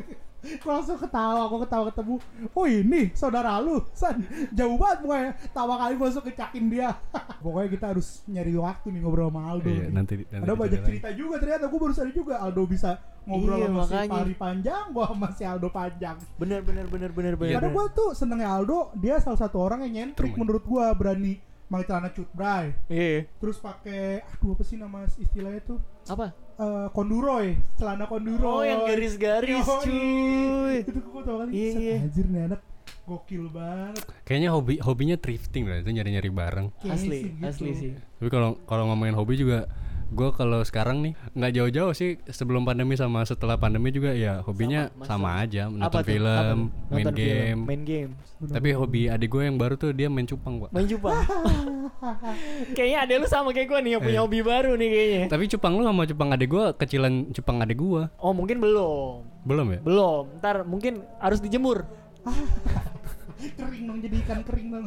Gua 0.60 0.72
langsung 0.74 0.96
ketawa, 0.96 1.42
gua 1.46 1.58
ketawa 1.62 1.84
ketemu. 1.88 2.14
Oh 2.52 2.66
ini 2.66 3.02
saudara 3.14 3.56
lu, 3.56 3.80
San. 3.94 4.20
Jauh 4.52 4.76
banget 4.76 4.98
mukanya. 5.00 5.30
Tawa 5.50 5.74
kali 5.78 5.92
gua 5.96 6.06
langsung 6.10 6.26
kecakin 6.26 6.64
dia. 6.68 6.90
pokoknya 7.44 7.68
kita 7.72 7.86
harus 7.96 8.08
nyari 8.26 8.52
waktu 8.52 8.86
nih 8.92 9.00
ngobrol 9.00 9.32
sama 9.32 9.40
Aldo. 9.48 9.64
iya 9.64 9.88
nih. 9.88 9.92
nanti 9.96 10.14
nanti 10.28 10.44
Ada 10.44 10.52
banyak 10.52 10.76
lagi. 10.76 10.88
cerita 10.92 11.08
juga 11.16 11.34
ternyata 11.40 11.64
gue 11.64 11.78
baru 11.80 11.94
sadar 11.96 12.12
juga 12.12 12.34
Aldo 12.36 12.62
bisa 12.68 12.90
ngobrol 13.24 13.56
Iya, 13.56 13.64
sama 13.64 13.80
si 13.80 13.88
makanya. 13.88 14.12
Pari 14.12 14.34
Panjang, 14.36 14.84
gua 14.92 15.04
sama 15.08 15.28
si 15.32 15.42
Aldo 15.48 15.68
Panjang. 15.72 16.16
Bener 16.36 16.60
bener 16.60 16.84
bener 16.84 17.10
bener 17.10 17.34
bener. 17.40 17.54
Karena 17.56 17.70
gue 17.72 17.84
tuh 17.96 18.10
senengnya 18.12 18.52
Aldo, 18.52 18.92
dia 18.92 19.16
salah 19.16 19.40
satu 19.40 19.56
orang 19.56 19.88
yang 19.88 20.12
nyentrik 20.12 20.36
menurut 20.36 20.60
gua 20.68 20.92
berani 20.92 21.40
pakai 21.70 21.86
celana 21.86 22.10
cut 22.10 22.26
bray, 22.30 22.74
Iya. 22.86 23.30
terus 23.38 23.56
pakai 23.56 24.26
aduh 24.26 24.52
apa 24.52 24.62
sih 24.62 24.74
nama 24.74 25.06
istilahnya 25.06 25.62
tuh 25.64 25.78
Apa? 26.04 26.34
Eh, 26.56 26.88
konduroy, 26.90 27.54
celana 27.74 28.04
konduroy. 28.04 28.42
Oh 28.42 28.62
yang 28.62 28.82
garis-garis 28.84 29.62
Yoi. 29.62 29.80
cuy. 29.80 30.74
Itu 30.82 30.98
gue 31.00 31.22
tau 31.22 31.36
kali, 31.38 31.50
Iya, 31.52 31.70
iya. 31.72 31.96
anjir 32.02 32.26
nih 32.26 32.42
anak 32.44 32.60
gokil 33.00 33.48
banget. 33.48 34.02
kayaknya 34.22 34.50
hobi 34.50 34.78
hobinya 34.78 35.14
thrifting 35.14 35.64
lah 35.64 35.78
itu 35.78 35.90
nyari-nyari 35.90 36.28
barang 36.28 36.66
Asli, 36.84 37.06
sih 37.08 37.22
gitu. 37.32 37.42
asli 37.42 37.70
sih. 37.72 37.90
Tapi 37.96 38.28
kalau 38.28 38.58
kalau 38.64 38.86
ngomongin 38.86 39.14
hobi 39.14 39.34
juga 39.34 39.66
gue 40.10 40.28
kalau 40.34 40.60
sekarang 40.66 41.06
nih 41.06 41.12
nggak 41.32 41.52
jauh-jauh 41.54 41.94
sih 41.94 42.18
sebelum 42.26 42.66
pandemi 42.66 42.98
sama 42.98 43.22
setelah 43.22 43.54
pandemi 43.54 43.94
juga 43.94 44.10
ya 44.10 44.42
hobinya 44.42 44.90
Sama, 45.06 45.06
sama, 45.06 45.28
aja 45.46 45.62
Apa 45.66 45.70
nonton 45.70 45.86
tuh? 45.86 45.86
Apa 45.86 46.02
film, 46.02 46.26
tuh? 46.26 46.90
main 46.90 47.04
Nonton 47.06 47.14
film, 47.14 47.30
game. 47.30 47.60
Main 47.62 47.82
game. 47.86 48.10
Tapi 48.40 48.68
hobi 48.74 49.02
adik 49.06 49.28
gue 49.30 49.42
yang 49.46 49.54
baru 49.54 49.74
tuh 49.76 49.90
dia 49.92 50.08
main 50.10 50.26
cupang, 50.26 50.64
Pak. 50.64 50.70
Main 50.74 50.86
cupang. 50.88 51.14
kayaknya 52.76 52.98
ada 53.04 53.12
lu 53.20 53.26
sama 53.28 53.54
kayak 53.54 53.68
gue 53.70 53.78
nih 53.86 53.90
yang 53.94 54.02
punya 54.02 54.18
Iya. 54.18 54.24
hobi 54.26 54.38
baru 54.42 54.72
nih 54.74 54.88
kayaknya. 54.88 55.24
Tapi 55.30 55.44
cupang 55.46 55.72
lu 55.78 55.82
sama 55.86 56.02
cupang 56.08 56.28
adik 56.34 56.48
gue 56.50 56.64
kecilan 56.74 57.14
cupang 57.30 57.56
adik 57.62 57.78
gue. 57.78 58.02
Oh 58.18 58.32
mungkin 58.34 58.58
belum. 58.58 59.22
Belum 59.46 59.66
ya? 59.70 59.78
Belum. 59.80 60.24
Ntar 60.42 60.66
mungkin 60.66 61.06
harus 61.22 61.38
dijemur. 61.38 61.86
kering 63.60 63.84
dong 63.88 63.98
jadi 64.02 64.16
ikan 64.26 64.40
kering 64.42 64.68
dong. 64.68 64.84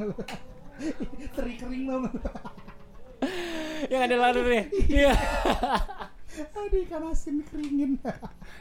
Teri 1.38 1.54
kering 1.56 1.84
dong. 1.88 2.04
Yang 3.92 4.02
ada 4.08 4.16
lalernya. 4.16 4.64
Iya. 4.88 5.14
Aduh 6.34 6.82
ikan 6.90 7.14
asin 7.14 7.46
keringin. 7.46 8.02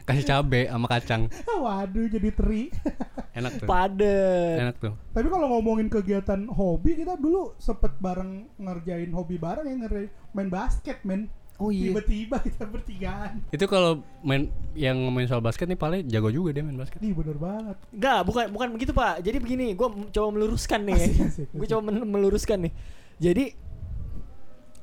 Kasih 0.05 0.25
cabe 0.29 0.69
sama 0.69 0.87
kacang. 0.93 1.33
Waduh 1.49 2.05
jadi 2.13 2.29
teri. 2.29 2.69
Enak 3.33 3.65
tuh. 3.65 3.67
Padet. 3.69 4.57
Enak 4.61 4.77
tuh. 4.77 4.93
Tapi 5.17 5.29
kalau 5.33 5.47
ngomongin 5.57 5.89
kegiatan 5.89 6.45
hobi 6.53 7.01
kita 7.01 7.17
dulu 7.17 7.57
sempet 7.57 7.97
bareng 7.97 8.45
ngerjain 8.61 9.09
hobi 9.17 9.41
bareng 9.41 9.65
ya 9.65 9.75
ngerjain 9.81 10.11
main 10.37 10.53
basket 10.53 11.01
men. 11.09 11.33
Oh 11.57 11.73
iya. 11.73 11.95
Tiba-tiba 11.95 12.43
kita 12.45 12.65
bertigaan. 12.69 13.41
Itu 13.55 13.65
kalau 13.71 14.05
main 14.21 14.53
yang 14.77 14.99
ngomongin 15.09 15.31
soal 15.31 15.41
basket 15.41 15.71
nih 15.71 15.79
paling 15.79 16.05
jago 16.11 16.29
juga 16.29 16.53
dia 16.53 16.67
main 16.67 16.77
basket. 16.77 17.01
Ih 17.01 17.15
bener 17.17 17.39
banget. 17.41 17.77
Enggak, 17.95 18.21
bukan 18.29 18.45
bukan 18.53 18.69
begitu 18.75 18.93
Pak. 18.93 19.23
Jadi 19.25 19.39
begini, 19.39 19.67
gue 19.73 19.89
coba 20.13 20.29
meluruskan 20.35 20.81
nih. 20.85 20.99
Asik, 20.99 21.21
asik, 21.25 21.47
Gue 21.55 21.67
coba 21.71 21.81
meluruskan 22.05 22.69
nih. 22.69 22.73
Jadi 23.23 23.45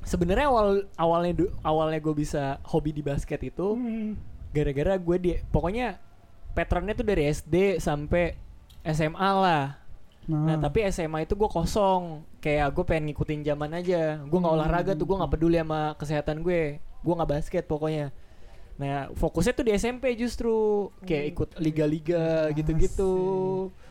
sebenarnya 0.02 0.46
awal 0.46 0.68
awalnya 0.94 1.32
du- 1.36 1.54
awalnya 1.60 1.98
gue 1.98 2.14
bisa 2.14 2.58
hobi 2.64 2.90
di 2.90 3.00
basket 3.00 3.40
itu 3.42 3.74
Hmm. 3.74 4.16
gara-gara 4.50 4.96
gue 4.96 5.16
di 5.16 5.30
pokoknya 5.46 6.00
patternnya 6.50 6.92
tuh 6.92 7.04
dari 7.04 7.26
SD 7.26 7.78
sampai 7.78 8.34
SMA 8.82 9.30
lah. 9.36 9.76
Nah 10.24 10.56
tapi 10.56 10.86
SMA 10.86 11.24
itu 11.24 11.34
gue 11.34 11.46
kosong. 11.46 12.22
Kayak 12.38 12.70
gue 12.70 12.84
pengen 12.84 13.10
ngikutin 13.10 13.42
zaman 13.44 13.70
aja. 13.72 14.18
Gue 14.20 14.38
nggak 14.38 14.54
olahraga 14.54 14.92
tuh 14.94 15.04
gue 15.04 15.16
nggak 15.16 15.32
peduli 15.32 15.58
sama 15.58 15.80
kesehatan 15.94 16.40
gue. 16.40 16.78
Gue 16.78 17.14
nggak 17.14 17.30
basket 17.30 17.64
pokoknya. 17.66 18.14
Nah 18.78 19.12
fokusnya 19.12 19.52
tuh 19.52 19.66
di 19.66 19.72
SMP 19.74 20.14
justru. 20.14 20.88
Kayak 21.02 21.24
ikut 21.28 21.48
liga-liga 21.58 22.48
gitu-gitu. 22.52 23.12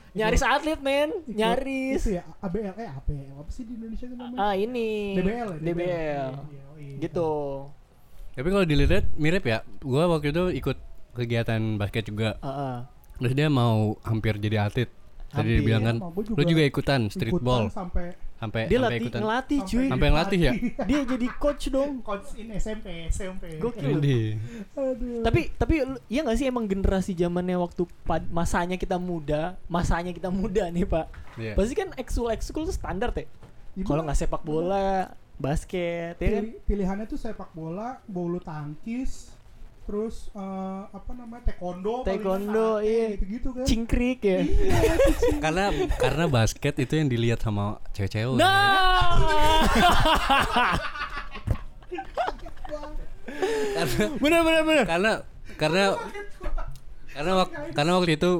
Nyaris 0.10 0.42
atlet 0.42 0.80
men. 0.80 1.12
Nyaris. 1.28 2.02
Itu 2.02 2.18
ya 2.18 2.26
ABL 2.42 2.74
eh 2.78 2.90
ABL 2.90 3.29
apa 3.40 3.50
sih 3.50 3.64
di 3.64 3.74
Indonesia 3.80 4.06
itu 4.06 4.16
namanya? 4.20 4.38
ah 4.38 4.54
ini 4.54 4.88
DBL 5.16 5.50
ya? 5.56 5.60
DBL 5.64 6.32
Iya, 6.52 6.66
iya. 6.78 6.98
gitu 7.00 7.32
Tapi 8.36 8.48
kalau 8.56 8.64
dilihat 8.64 9.04
mirip 9.20 9.44
ya. 9.44 9.68
Gua 9.84 10.08
waktu 10.08 10.32
itu 10.32 10.48
ikut 10.64 10.78
kegiatan 11.12 11.76
basket 11.76 12.08
juga. 12.08 12.40
Heeh. 12.40 12.76
Terus 13.20 13.34
dia 13.36 13.52
mau 13.52 14.00
hampir 14.08 14.40
jadi 14.40 14.64
atlet. 14.64 14.88
Tadi 15.30 15.38
Hampir. 15.46 15.58
dibilang 15.60 15.84
kan, 15.84 15.96
gua 16.02 16.34
lu 16.34 16.44
juga 16.44 16.64
ikutan 16.64 17.02
streetball 17.06 17.64
Ikutan 17.64 17.78
sampai 17.78 18.06
sampai 18.36 18.62
dia 18.64 18.76
sampai 18.76 18.88
latih 18.88 19.00
ikutan. 19.04 19.20
ngelatih 19.20 19.60
cuy 19.62 19.86
Sampai 19.86 20.08
ngelatih 20.10 20.40
ya? 20.40 20.54
dia 20.82 21.00
jadi 21.06 21.28
coach 21.36 21.64
dong 21.68 21.92
coach 22.08 22.28
in 22.36 22.48
SMP 22.52 22.86
SMP. 23.08 23.44
Gokil. 23.56 24.00
Aduh. 24.74 25.22
tapi 25.22 25.54
tapi 25.54 25.76
lu- 25.84 26.02
iya 26.08 26.24
gak 26.24 26.34
sih 26.36 26.46
emang 26.46 26.66
generasi 26.66 27.14
zamannya 27.14 27.56
waktu 27.56 27.84
pad- 28.02 28.26
masanya 28.28 28.74
kita 28.76 28.98
muda 28.98 29.42
masanya 29.68 30.10
kita 30.10 30.30
muda 30.30 30.66
nih 30.68 30.84
pak 30.84 31.06
Iya. 31.36 31.54
pasti 31.54 31.74
kan 31.74 31.94
ekskul 31.94 32.28
ekskul 32.30 32.64
tuh 32.64 32.74
standar 32.74 33.14
ya 33.14 33.30
Ini 33.72 33.84
kalau 33.84 34.02
nggak 34.02 34.18
sepak 34.18 34.42
bola 34.42 35.14
basket 35.36 36.16
ya 36.16 36.30
kan 36.32 36.44
pili- 36.44 36.60
pilihannya 36.60 37.06
tuh 37.06 37.16
sepak 37.16 37.54
bola, 37.54 38.02
bulu 38.06 38.40
tangkis, 38.40 39.32
terus 39.90 40.30
eh, 40.32 40.42
apa 40.88 41.12
namanya 41.12 41.50
taekwondo, 41.50 42.06
Taekwondo, 42.06 42.78
karate, 42.78 42.86
iya. 42.86 43.06
gitu-gitu 43.12 43.50
kan. 43.52 43.66
cingkrik 43.66 44.20
ya 44.22 44.40
karena 45.42 45.66
karena 45.98 46.26
basket 46.28 46.78
itu 46.78 46.94
yang 46.94 47.10
dilihat 47.10 47.42
sama 47.42 47.82
cewek-cewek. 47.92 48.38
nah 48.38 49.18
Karena 53.76 54.06
bener 54.14 54.42
bener 54.44 54.64
bener 54.64 54.86
karena 54.86 55.12
karena 55.56 55.84
karena 57.10 57.32
wak- 57.36 57.54
karena 57.74 57.92
waktu 57.96 58.12
itu 58.14 58.32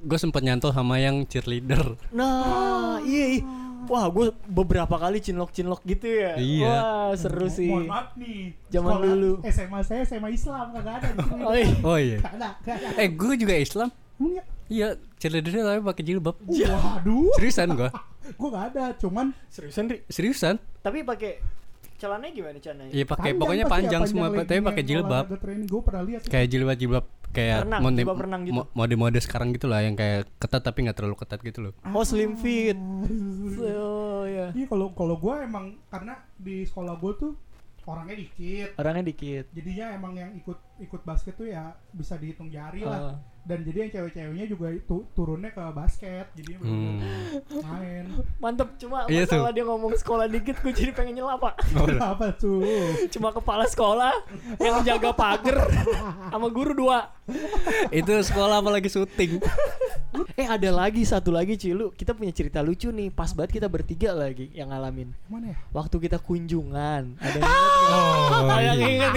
gue 0.00 0.18
sempat 0.18 0.40
nyantol 0.40 0.70
sama 0.70 0.96
yang 0.96 1.24
cheerleader. 1.24 1.96
nah 2.10 2.96
iya, 3.02 3.38
iya. 3.38 3.44
Wah 3.90 4.06
gue 4.06 4.26
beberapa 4.46 4.94
kali 4.94 5.18
cinlok 5.18 5.50
cinlok 5.50 5.82
gitu 5.82 6.06
ya 6.06 6.38
Iya. 6.38 6.64
wah 6.64 7.10
seru 7.12 7.46
sih 7.46 7.66
Mohon 7.66 7.90
maaf 7.90 8.08
nih. 8.14 8.40
Zaman 8.68 8.86
sekolah 8.88 9.08
dulu. 9.10 9.32
SMA 9.44 9.80
saya 9.82 10.02
SMA 10.04 10.28
Islam 10.30 10.66
kagak 10.70 10.94
ada 10.96 11.08
di 11.08 11.18
sini. 11.20 11.42
Oh, 11.42 11.52
iya. 11.52 11.74
Oh 11.82 11.98
iya. 11.98 12.18
Gak 12.18 12.32
ada, 12.32 12.48
gak 12.60 12.74
ada. 12.76 12.88
Eh 12.96 13.08
gue 13.10 13.32
juga 13.36 13.54
Islam. 13.56 13.88
Emang 14.16 14.32
ya? 14.32 14.44
Iya, 14.70 14.88
cheerleadernya 15.16 15.64
tapi 15.66 15.80
pakai 15.84 16.02
jilbab. 16.04 16.36
Waduh. 16.40 17.34
Seriusan 17.34 17.74
gue. 17.74 17.90
Gue 18.30 18.48
gak 18.48 18.66
ada, 18.70 18.84
cuman 18.94 19.34
seriusan 19.48 19.84
Ri 19.86 19.98
Seriusan? 20.06 20.54
tapi 20.80 21.02
pakai 21.02 21.42
celananya 22.00 22.32
gimana 22.32 22.58
celananya 22.58 22.90
Iya 22.90 23.04
pakai 23.04 23.20
panjang 23.28 23.36
pokoknya 23.36 23.60
pasti 23.60 23.68
ya, 23.68 23.76
panjang 23.76 24.02
semua, 24.06 24.26
tapi 24.32 24.60
pakai 24.64 24.82
jilbab. 24.82 25.24
gue 25.66 25.80
pernah 25.80 26.02
lihat. 26.02 26.20
Kayak 26.24 26.46
kayak 27.30 27.58
Renang, 27.62 27.80
mode- 27.80 27.96
jilbab 27.96 28.18
renang 28.18 28.42
gitu. 28.42 28.54
mo- 28.56 28.68
mode-mode 28.72 29.20
sekarang 29.20 29.48
gitu 29.52 29.66
lah 29.66 29.80
yang 29.80 29.94
kayak 29.94 30.26
ketat 30.36 30.62
tapi 30.62 30.82
nggak 30.82 30.96
terlalu 30.96 31.14
ketat 31.14 31.38
gitu 31.40 31.60
loh. 31.60 31.72
oh 31.86 32.02
slim 32.02 32.34
fit 32.34 32.74
oh 33.60 34.24
ya 34.24 34.50
Iya 34.50 34.66
kalau 34.66 34.90
kalau 34.90 35.14
gue 35.14 35.34
emang 35.38 35.78
karena 35.86 36.18
di 36.34 36.64
sekolah 36.64 36.96
gue 36.96 37.12
tuh 37.16 37.32
orangnya 37.82 38.16
dikit. 38.16 38.68
orangnya 38.76 39.04
dikit 39.04 39.44
Jadinya 39.50 39.86
emang 39.92 40.12
yang 40.14 40.30
ikut 40.34 40.58
ikut 40.80 41.02
basket 41.02 41.34
tuh 41.34 41.46
ya 41.46 41.70
bisa 41.90 42.14
dihitung 42.14 42.48
jari 42.48 42.82
Oh. 42.82 42.90
lah. 42.90 43.14
Dan 43.50 43.58
jadi 43.60 43.78
yang 43.80 43.90
cewek-ceweknya 43.90 44.46
juga 44.46 44.66
itu 44.70 44.96
turunnya 45.10 45.50
ke 45.50 45.62
basket. 45.70 46.26
Jadi 46.32 46.52
Hmm. 46.56 47.02
main. 47.60 48.04
Mantep, 48.38 48.78
cuma 48.78 49.04
Iya 49.04 49.24
tuh. 49.24 49.36
masalah 49.36 49.50
dia 49.50 49.64
ngomong 49.64 49.92
sekolah 49.96 50.26
dikit 50.26 50.56
gue 50.56 50.70
jadi 50.70 50.92
pengen 50.92 51.16
nyela 51.16 51.34
pak 51.34 51.58
Apa 51.98 52.30
tuh? 52.32 52.62
Cuma 53.08 53.30
kepala 53.30 53.66
sekolah 53.66 54.14
yang 54.56 54.80
jaga 54.82 55.10
pagar 55.10 55.66
sama 56.28 56.46
guru 56.48 56.72
dua 56.76 57.10
itu 57.88 58.10
sekolah 58.20 58.58
apalagi 58.58 58.86
syuting. 58.86 59.38
Eh 60.34 60.42
ada 60.44 60.70
lagi 60.72 61.06
satu 61.06 61.30
lagi 61.30 61.54
Cilu 61.54 61.92
Kita 61.92 62.10
punya 62.10 62.34
cerita 62.34 62.58
lucu 62.58 62.90
nih 62.90 63.08
Pas 63.08 63.30
banget 63.30 63.54
kita 63.54 63.70
bertiga 63.70 64.10
lagi 64.10 64.50
yang 64.50 64.66
ngalamin 64.68 65.14
Mana 65.28 65.54
ya? 65.54 65.56
Waktu 65.70 65.96
kita 66.00 66.18
kunjungan 66.18 67.14
Ada 67.14 67.38
yang 67.38 67.46
inget 67.46 67.70
nggak? 67.78 67.94
Oh, 68.34 68.42
Ada 68.42 68.58
yang 68.58 68.78
iya. 68.80 68.88
inget 68.90 69.12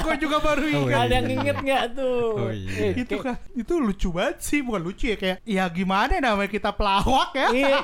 gue 0.00 0.16
juga 0.20 0.36
baru 0.38 0.62
Oh, 0.62 0.70
ingat. 0.86 0.98
Ada 1.00 1.12
yang 1.12 1.28
inget 1.32 1.56
nggak 1.58 1.84
tuh 1.92 2.30
Oh, 2.38 2.52
iya. 2.54 2.70
Eh, 2.78 2.92
itu 3.02 3.14
kan 3.18 3.34
itu 3.60 3.76
lucu 3.76 4.08
banget 4.10 4.40
sih 4.40 4.60
bukan 4.60 4.80
lucu 4.80 5.12
ya 5.12 5.16
kayak 5.16 5.36
ya 5.44 5.64
gimana 5.68 6.16
namanya 6.18 6.48
kita 6.48 6.72
pelawak 6.72 7.30
ya? 7.36 7.48
Iya. 7.52 7.78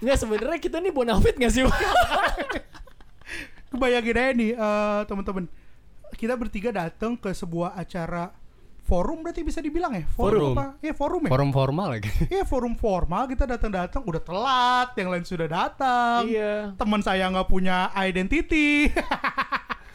Nggak 0.00 0.16
sebenarnya 0.18 0.58
kita 0.58 0.76
nih 0.80 0.90
bonafit 0.90 1.36
gak 1.36 1.52
sih 1.52 1.62
kebayangin 3.72 4.16
aja 4.16 4.32
nih 4.36 4.50
eh, 4.52 5.00
teman-teman. 5.08 5.44
Kita 6.12 6.36
bertiga 6.36 6.70
datang 6.70 7.16
ke 7.16 7.32
sebuah 7.32 7.72
acara 7.72 8.28
forum 8.82 9.24
berarti 9.24 9.40
bisa 9.40 9.64
dibilang 9.64 9.96
ya? 9.96 10.04
Forum. 10.12 10.52
apa? 10.52 10.76
Ya 10.84 10.92
forum 10.92 11.24
ya? 11.24 11.30
Forum 11.32 11.50
formal 11.54 11.86
lagi. 11.96 12.10
Iya 12.34 12.44
forum 12.44 12.74
formal. 12.76 13.24
Kita 13.30 13.48
datang-datang 13.48 14.02
udah 14.04 14.20
telat 14.20 14.88
yang 14.98 15.08
lain 15.08 15.24
sudah 15.24 15.48
datang. 15.48 16.28
Iya. 16.28 16.76
Teman 16.76 17.00
saya 17.00 17.32
nggak 17.32 17.48
punya 17.48 17.88
identity. 17.96 18.92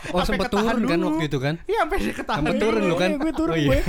Oh 0.10 0.24
ketahan 0.26 0.82
turun 0.82 0.90
kan 0.90 1.00
waktu 1.04 1.26
itu 1.26 1.40
kan? 1.42 1.56
iya 1.66 1.82
sampai 1.84 1.98
dia 2.00 2.14
ketahan 2.14 2.42
Sampai 2.46 2.62
turun 2.62 2.82
lu 2.86 2.96
kan? 2.96 3.10
Iya, 3.12 3.18
gue 3.18 3.32
turun 3.34 3.54
Oh, 3.54 3.58
iya. 3.58 3.70
gue 3.70 3.82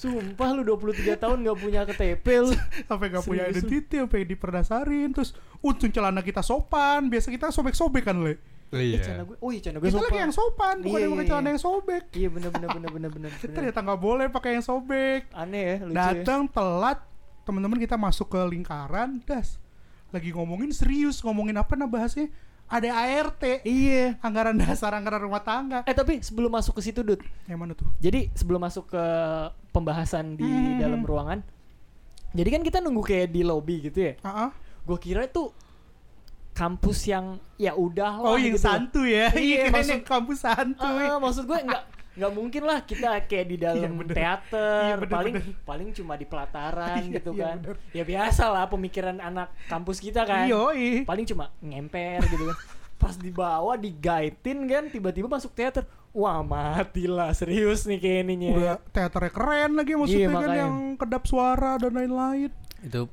Sumpah 0.00 0.48
lu 0.50 0.62
23 0.64 0.96
tahun 1.14 1.36
gak 1.42 1.58
punya 1.58 1.80
KTP 1.84 2.26
lu 2.40 2.56
sampai 2.88 3.06
nggak 3.08 3.20
punya 3.22 3.44
Serius 3.46 3.60
identity 3.60 3.96
sampai 3.98 4.20
diperdasarin 4.24 5.08
terus 5.10 5.30
untung 5.58 5.88
celana 5.88 6.20
kita 6.20 6.40
sopan 6.40 7.06
biasa 7.06 7.28
kita 7.28 7.48
sobek-sobek 7.50 8.02
kan 8.02 8.18
le 8.18 8.40
Oh, 8.70 8.78
Eh, 8.78 8.86
iya. 8.88 9.02
celana 9.02 9.26
gue, 9.26 9.34
oh 9.36 9.50
iya 9.50 9.60
celana 9.60 9.76
gue 9.76 9.84
kita 9.84 9.98
sopan. 9.98 10.06
lagi 10.06 10.18
yang 10.20 10.30
sopan 10.32 10.74
bukan 10.78 10.86
Iya, 10.88 11.02
yang 11.02 11.10
pakai 11.10 11.20
iya, 11.20 11.28
celana 11.28 11.42
iya. 11.42 11.50
yang 11.50 11.60
sobek 11.60 12.02
Iya 12.12 12.28
bener 12.30 12.50
bener 12.50 12.68
bener 12.70 12.90
bener 12.90 13.10
bener. 13.10 13.30
Kita 13.30 13.42
bener. 13.42 13.54
ternyata 13.58 13.78
nggak 13.82 14.00
boleh 14.00 14.26
pakai 14.30 14.50
yang 14.52 14.64
sobek 14.64 15.20
Aneh 15.32 15.60
ya, 15.60 15.74
lucu 15.82 15.90
ya. 15.90 16.04
datang 16.14 16.40
telat 16.46 16.98
teman-teman 17.42 17.78
kita 17.78 17.96
masuk 17.96 18.26
ke 18.28 18.40
lingkaran 18.46 19.18
das 19.20 19.58
lagi 20.08 20.30
ngomongin 20.30 20.70
serius 20.70 21.18
ngomongin 21.20 21.54
apa 21.56 21.74
nah 21.74 21.84
bahasnya 21.84 22.30
ada 22.70 22.88
ART 22.88 23.42
Iya. 23.60 24.14
anggaran 24.20 24.54
dasar 24.54 24.94
anggaran 24.94 25.20
rumah 25.20 25.42
tangga 25.42 25.82
Eh 25.82 25.92
tapi 25.92 26.18
sebelum 26.20 26.48
masuk 26.48 26.78
ke 26.78 26.82
situ 26.82 27.02
Dut. 27.02 27.18
yang 27.44 27.58
mana 27.58 27.74
tuh 27.74 27.90
Jadi 27.98 28.30
sebelum 28.32 28.62
masuk 28.62 28.86
ke 28.88 29.04
pembahasan 29.68 30.34
di 30.34 30.42
Hmm. 30.42 30.78
dalam 30.78 31.02
ruangan. 31.02 31.42
Jadi 32.30 32.48
kan 32.48 32.62
kita 32.62 32.78
nunggu 32.78 33.02
kayak 33.02 33.28
di 33.28 33.42
lobby 33.42 33.82
gitu 33.82 33.98
ya. 34.00 34.12
Ah, 34.22 34.46
ah. 34.46 34.50
Gue 34.80 34.96
kira 34.96 35.22
itu 35.24 35.50
kampus 36.52 37.06
yang 37.06 37.38
ya 37.56 37.72
udah 37.72 38.12
lah 38.16 38.28
oh 38.28 38.36
yang 38.36 38.54
gitu. 38.54 38.62
santuy 38.62 39.16
ya 39.16 39.28
Iya, 39.32 39.62
maksud- 39.68 39.90
yang 39.92 40.04
kampus 40.04 40.38
santuy 40.40 41.04
Ah, 41.04 41.16
maksud 41.16 41.44
gue 41.44 41.58
nggak 41.58 41.82
nggak 42.20 42.32
mungkin 42.32 42.62
lah 42.62 42.78
kita 42.80 43.08
kayak 43.24 43.46
di 43.46 43.56
dalam 43.56 43.80
Iya, 43.82 43.96
bener. 43.96 44.14
teater 44.14 44.82
Iya, 44.84 44.94
bener, 44.98 45.10
paling 45.10 45.34
bener. 45.34 45.56
paling 45.64 45.88
cuma 45.90 46.12
di 46.14 46.26
pelataran 46.26 47.00
Iya, 47.00 47.14
gitu 47.16 47.30
iya, 47.32 47.42
kan 47.42 47.56
bener. 47.58 47.76
ya 47.90 48.04
biasa 48.04 48.42
lah 48.46 48.64
pemikiran 48.66 49.16
anak 49.16 49.48
kampus 49.66 49.98
kita 49.98 50.22
kan 50.22 50.44
Yoi. 50.44 51.02
paling 51.02 51.24
cuma 51.24 51.48
ngemper 51.58 52.20
gitu 52.26 52.44
kan 52.46 52.58
pas 52.94 53.16
dibawa 53.16 53.72
digaitin 53.74 54.58
kan 54.64 54.84
tiba-tiba 54.86 55.24
masuk 55.26 55.50
teater 55.50 55.82
wah 56.10 56.42
mati 56.42 57.06
lah 57.06 57.32
serius 57.32 57.84
nih 57.84 57.96
kayak 57.96 58.20
ininya 58.22 58.50
udah 58.52 58.76
teaternya 58.90 59.30
keren 59.30 59.70
lagi 59.72 59.92
maksudnya 59.94 60.28
Iya, 60.28 60.36
kan 60.36 60.50
yang 60.54 60.74
kedap 60.94 61.22
suara 61.24 61.76
dan 61.76 61.92
lain-lain 61.92 62.52
Itu 62.80 63.08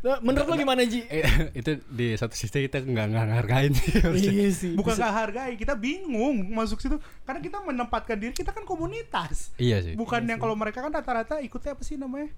Nah, 0.00 0.16
menurut 0.18 0.46
lo 0.46 0.56
gimana 0.56 0.80
Ji? 0.82 1.04
eh, 1.04 1.20
itu 1.60 1.76
di 1.86 2.16
satu 2.16 2.32
sisi 2.32 2.64
kita 2.64 2.80
nggak 2.80 3.06
ngehargain 3.10 3.72
sih. 3.72 3.92
iya 4.32 4.48
sih 4.48 4.72
bukan 4.72 4.96
nggak 4.96 5.12
hargai 5.14 5.52
kita 5.54 5.76
bingung 5.76 6.48
masuk 6.50 6.80
situ 6.80 6.96
karena 7.22 7.38
kita 7.38 7.60
menempatkan 7.60 8.16
diri 8.16 8.32
kita 8.32 8.48
kan 8.48 8.64
komunitas 8.64 9.52
Iya 9.54 9.82
sih. 9.82 9.92
bukan 9.92 10.24
yang 10.24 10.36
kalau 10.36 10.54
mereka 10.54 10.80
kan 10.80 10.88
rata-rata 10.88 11.36
ikutnya 11.38 11.76
apa 11.76 11.82
sih 11.82 11.94
namanya 11.94 12.32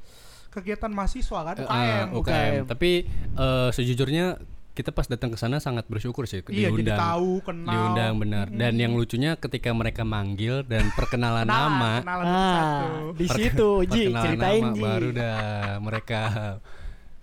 kegiatan 0.49 0.91
mahasiswa 0.91 1.39
kan 1.45 1.55
Eh, 1.55 1.63
UKM 1.63 1.71
ah, 2.05 2.07
UKM. 2.13 2.63
Tapi 2.67 2.91
eh, 3.33 3.69
sejujurnya 3.71 4.43
kita 4.73 4.89
pas 4.89 5.05
datang 5.05 5.29
ke 5.29 5.37
sana 5.37 5.61
sangat 5.61 5.85
bersyukur 5.85 6.25
sih 6.25 6.41
iya 6.49 6.67
jadi 6.67 6.83
diundang. 6.83 6.97
tahu 6.99 7.31
kenal 7.43 7.71
diundang 7.71 8.13
benar. 8.19 8.47
Dan 8.49 8.75
yang 8.75 8.93
lucunya 8.93 9.37
ketika 9.37 9.69
mereka 9.71 10.03
manggil 10.03 10.65
dan 10.65 10.89
perkenalan 10.93 11.45
Nah, 11.45 11.69
nama, 11.69 11.93
kenalan 12.01 12.25
ah 12.27 12.41
satu 12.49 13.13
di 13.15 13.27
situ 13.29 13.69
Ji 13.87 14.03
ceritain 14.11 14.65
nama 14.65 14.73
Ji 14.73 14.81
baru 14.81 15.09
dah 15.13 15.41
mereka 15.79 16.21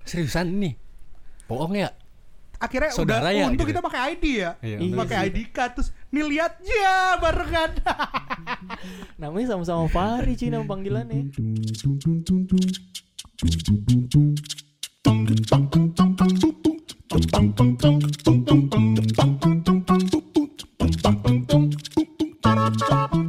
seriusan 0.09 0.49
ini 0.49 0.73
bohong 1.45 1.77
ya? 1.77 1.93
Akhirnya 2.59 2.91
Saudara 2.91 3.31
udah 3.31 3.39
ya, 3.39 3.47
untuk 3.47 3.63
gitu. 3.63 3.71
kita 3.71 3.79
ya? 3.79 3.85
pakai 3.87 4.01
ID 4.11 4.25
ya? 4.35 4.51
Iya, 4.59 4.77
pakai 4.99 5.17
ID 5.31 5.37
card 5.55 5.71
terus 5.79 5.95
nih 6.11 6.25
lihat 6.27 6.59
ya 6.59 7.15
barengan. 7.23 7.71
Namanya 9.21 9.55
sama-sama 9.55 9.87
Fahri 9.87 10.35
cuy 10.35 10.51
nama 10.51 10.67
panggilannya. 10.67 11.31